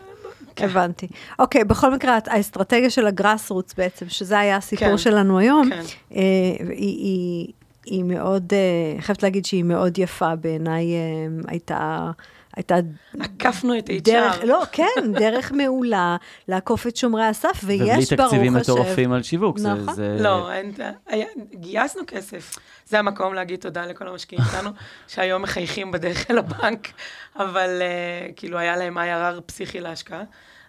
[0.56, 0.64] כן.
[0.64, 1.06] הבנתי.
[1.38, 4.98] אוקיי, בכל מקרה, האסטרטגיה של הגראס רוץ בעצם, שזה היה הסיפור כן.
[4.98, 5.82] שלנו היום, כן.
[6.16, 6.22] אה,
[6.58, 7.52] היא, היא,
[7.86, 12.10] היא מאוד, אה, חייבת להגיד שהיא מאוד יפה בעיניי, אה, הייתה...
[12.56, 12.74] הייתה...
[13.20, 14.02] עקפנו את HR.
[14.02, 16.16] דרך, לא, כן, דרך מעולה
[16.48, 18.14] לעקוף את שומרי הסף, ויש ברוך השם...
[18.14, 19.58] ובלי תקציבים מטורפים על שיווק.
[19.58, 19.94] נכון.
[19.94, 20.22] זה, זה...
[20.22, 20.72] לא, אין,
[21.06, 22.58] היה, גייסנו כסף.
[22.86, 24.70] זה המקום להגיד תודה לכל המשקיעים שלנו,
[25.08, 26.88] שהיום מחייכים בדרך אל הבנק,
[27.36, 30.22] אבל uh, כאילו היה להם IRR פסיכי להשקעה.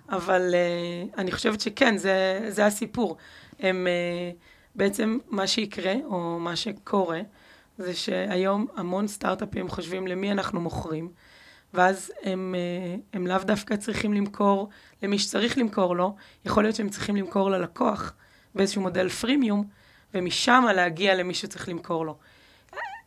[0.10, 3.18] אבל uh, אני חושבת שכן, זה, זה הסיפור.
[3.60, 3.88] הם...
[3.88, 7.22] Uh, בעצם מה שיקרה, או מה שקורה,
[7.78, 11.12] זה שהיום המון סטארט-אפים חושבים למי אנחנו מוכרים,
[11.74, 14.70] ואז הם, אה, הם לאו דווקא צריכים למכור
[15.04, 16.16] למי שצריך למכור לו,
[16.46, 18.14] יכול להיות שהם צריכים למכור ללקוח
[18.56, 19.64] באיזשהו מודל פרימיום,
[20.14, 22.18] ומשם להגיע למי שצריך למכור לו.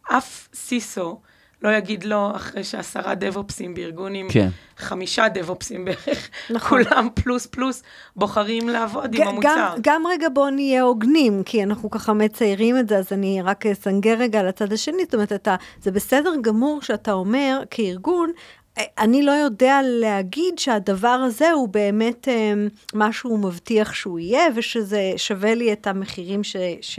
[0.03, 1.21] אף סיסו
[1.63, 4.49] לא יגיד לו, אחרי שעשרה דב-אופסים בארגון עם כן.
[4.77, 6.85] חמישה דב-אופסים בערך, נכון.
[6.85, 7.83] כולם פלוס פלוס
[8.17, 9.49] בוחרים לעבוד עם המוצר.
[9.49, 13.67] גם, גם רגע בואו נהיה הוגנים, כי אנחנו ככה מציירים את זה, אז אני רק
[13.67, 18.33] אסנגר רגע לצד השני, זאת אומרת, אתה, זה בסדר גמור שאתה אומר, כארגון,
[18.99, 22.53] אני לא יודע להגיד שהדבר הזה הוא באמת אה,
[22.95, 26.99] משהו מבטיח שהוא יהיה, ושזה שווה לי את המחירים ש, ש,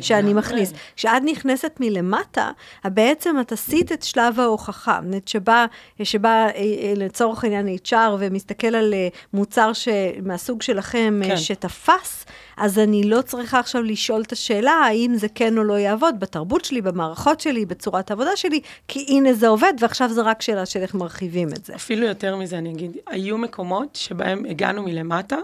[0.00, 0.72] שאני מכניס.
[0.96, 2.50] כשאת נכנסת מלמטה,
[2.84, 5.66] בעצם את עשית את שלב ההוכחה, שבה,
[6.02, 8.94] שבה אה, אה, לצורך העניין HR ומסתכל על
[9.32, 9.88] מוצר ש,
[10.22, 11.36] מהסוג שלכם כן.
[11.36, 12.24] שתפס,
[12.56, 16.64] אז אני לא צריכה עכשיו לשאול את השאלה האם זה כן או לא יעבוד בתרבות
[16.64, 20.80] שלי, במערכות שלי, בצורת העבודה שלי, כי הנה זה עובד, ועכשיו זה רק שאלה של
[20.80, 21.74] איך מרחיבים את זה.
[21.74, 25.36] אפילו יותר מזה, אני אגיד, היו מקומות שבהם הגענו מלמטה,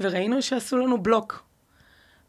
[0.00, 1.42] וראינו שעשו לנו בלוק.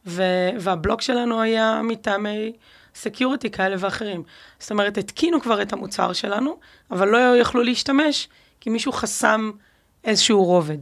[0.05, 2.53] ו- והבלוק שלנו היה מטעמי
[2.95, 4.23] security כאלה ואחרים.
[4.59, 6.59] זאת אומרת, התקינו כבר את המוצר שלנו,
[6.91, 8.27] אבל לא יכלו להשתמש,
[8.59, 9.51] כי מישהו חסם
[10.03, 10.77] איזשהו רובד.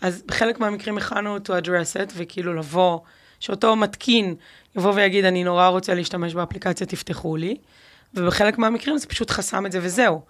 [0.00, 2.98] אז בחלק מהמקרים הלכנו to address it, וכאילו לבוא,
[3.40, 4.34] שאותו מתקין
[4.76, 7.56] יבוא ויגיד, אני נורא רוצה להשתמש באפליקציה, תפתחו לי.
[8.14, 10.20] ובחלק מהמקרים זה פשוט חסם את זה וזהו.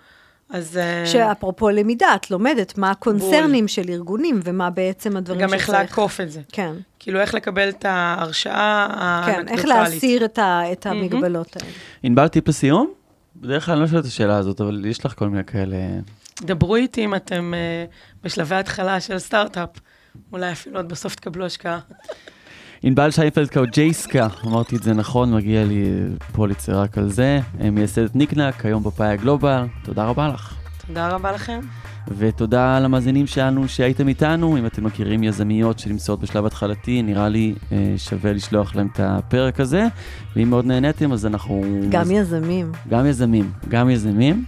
[0.50, 0.76] אז...
[0.76, 5.62] אה, שאפרופו למידה, את לומדת מה הקונצרנים של ארגונים ומה בעצם הדברים גם שצריך.
[5.62, 6.40] איך לעקוף את זה.
[6.52, 8.88] כן, כאילו, איך לקבל את ההרשאה
[9.26, 9.58] כן, האנקדוטלית.
[9.58, 11.72] איך להסיר את, ה, את המגבלות האלה.
[12.02, 12.92] ענבל טיפ לסיום?
[13.36, 15.76] בדרך כלל אני לא שואל את השאלה הזאת, אבל יש לך כל מיני כאלה...
[16.42, 19.68] דברו איתי אם אתם uh, בשלבי התחלה של סטארט-אפ.
[20.32, 21.78] אולי אפילו עוד בסוף תקבלו השקעה.
[22.82, 25.84] ענבל שיינפלד קאו ג'ייסקה, אמרתי את זה נכון, מגיע לי
[26.32, 27.40] פוליצר רק על זה.
[27.72, 29.66] מייסדת ניקנק, היום בפאי הגלובל.
[29.84, 30.54] תודה רבה לך.
[30.86, 31.60] תודה רבה לכם.
[32.18, 34.58] ותודה למאזינים שלנו שהייתם איתנו.
[34.58, 39.60] אם אתם מכירים יזמיות שנמצאות בשלב התחלתי, נראה לי אה, שווה לשלוח להם את הפרק
[39.60, 39.86] הזה.
[40.36, 41.62] ואם מאוד נהניתם, אז אנחנו...
[41.90, 42.72] גם יזמים.
[42.88, 44.44] גם יזמים, גם יזמים.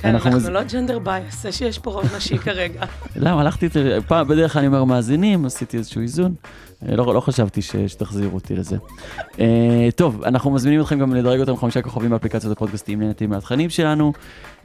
[0.00, 0.48] כן, אנחנו, אנחנו מז...
[0.48, 2.84] לא gender based, זה שיש פה רוב נשי כרגע.
[3.16, 6.34] למה, הלכתי את זה, פעם, בדרך כלל אני אומר מאזינים, עשיתי איזשהו איזון.
[6.82, 8.76] לא, לא חשבתי ש, שתחזירו אותי לזה.
[9.32, 9.36] אה,
[9.96, 14.12] טוב, אנחנו מזמינים אתכם גם לדרג אותם חמישה כוכבים באפליקציות הפודקאסטים נהנתם מהתכנים שלנו.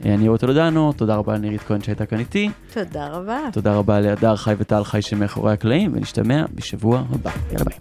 [0.02, 2.50] אה, אני רואה טולדנו, תודה רבה לנירית כהן שהייתה כאן איתי.
[2.74, 3.38] תודה רבה.
[3.52, 7.30] תודה רבה להדר חי וטל חי שמאחורי הקלעים, ונשתמע בשבוע הבא.
[7.52, 7.76] יאללה ביי.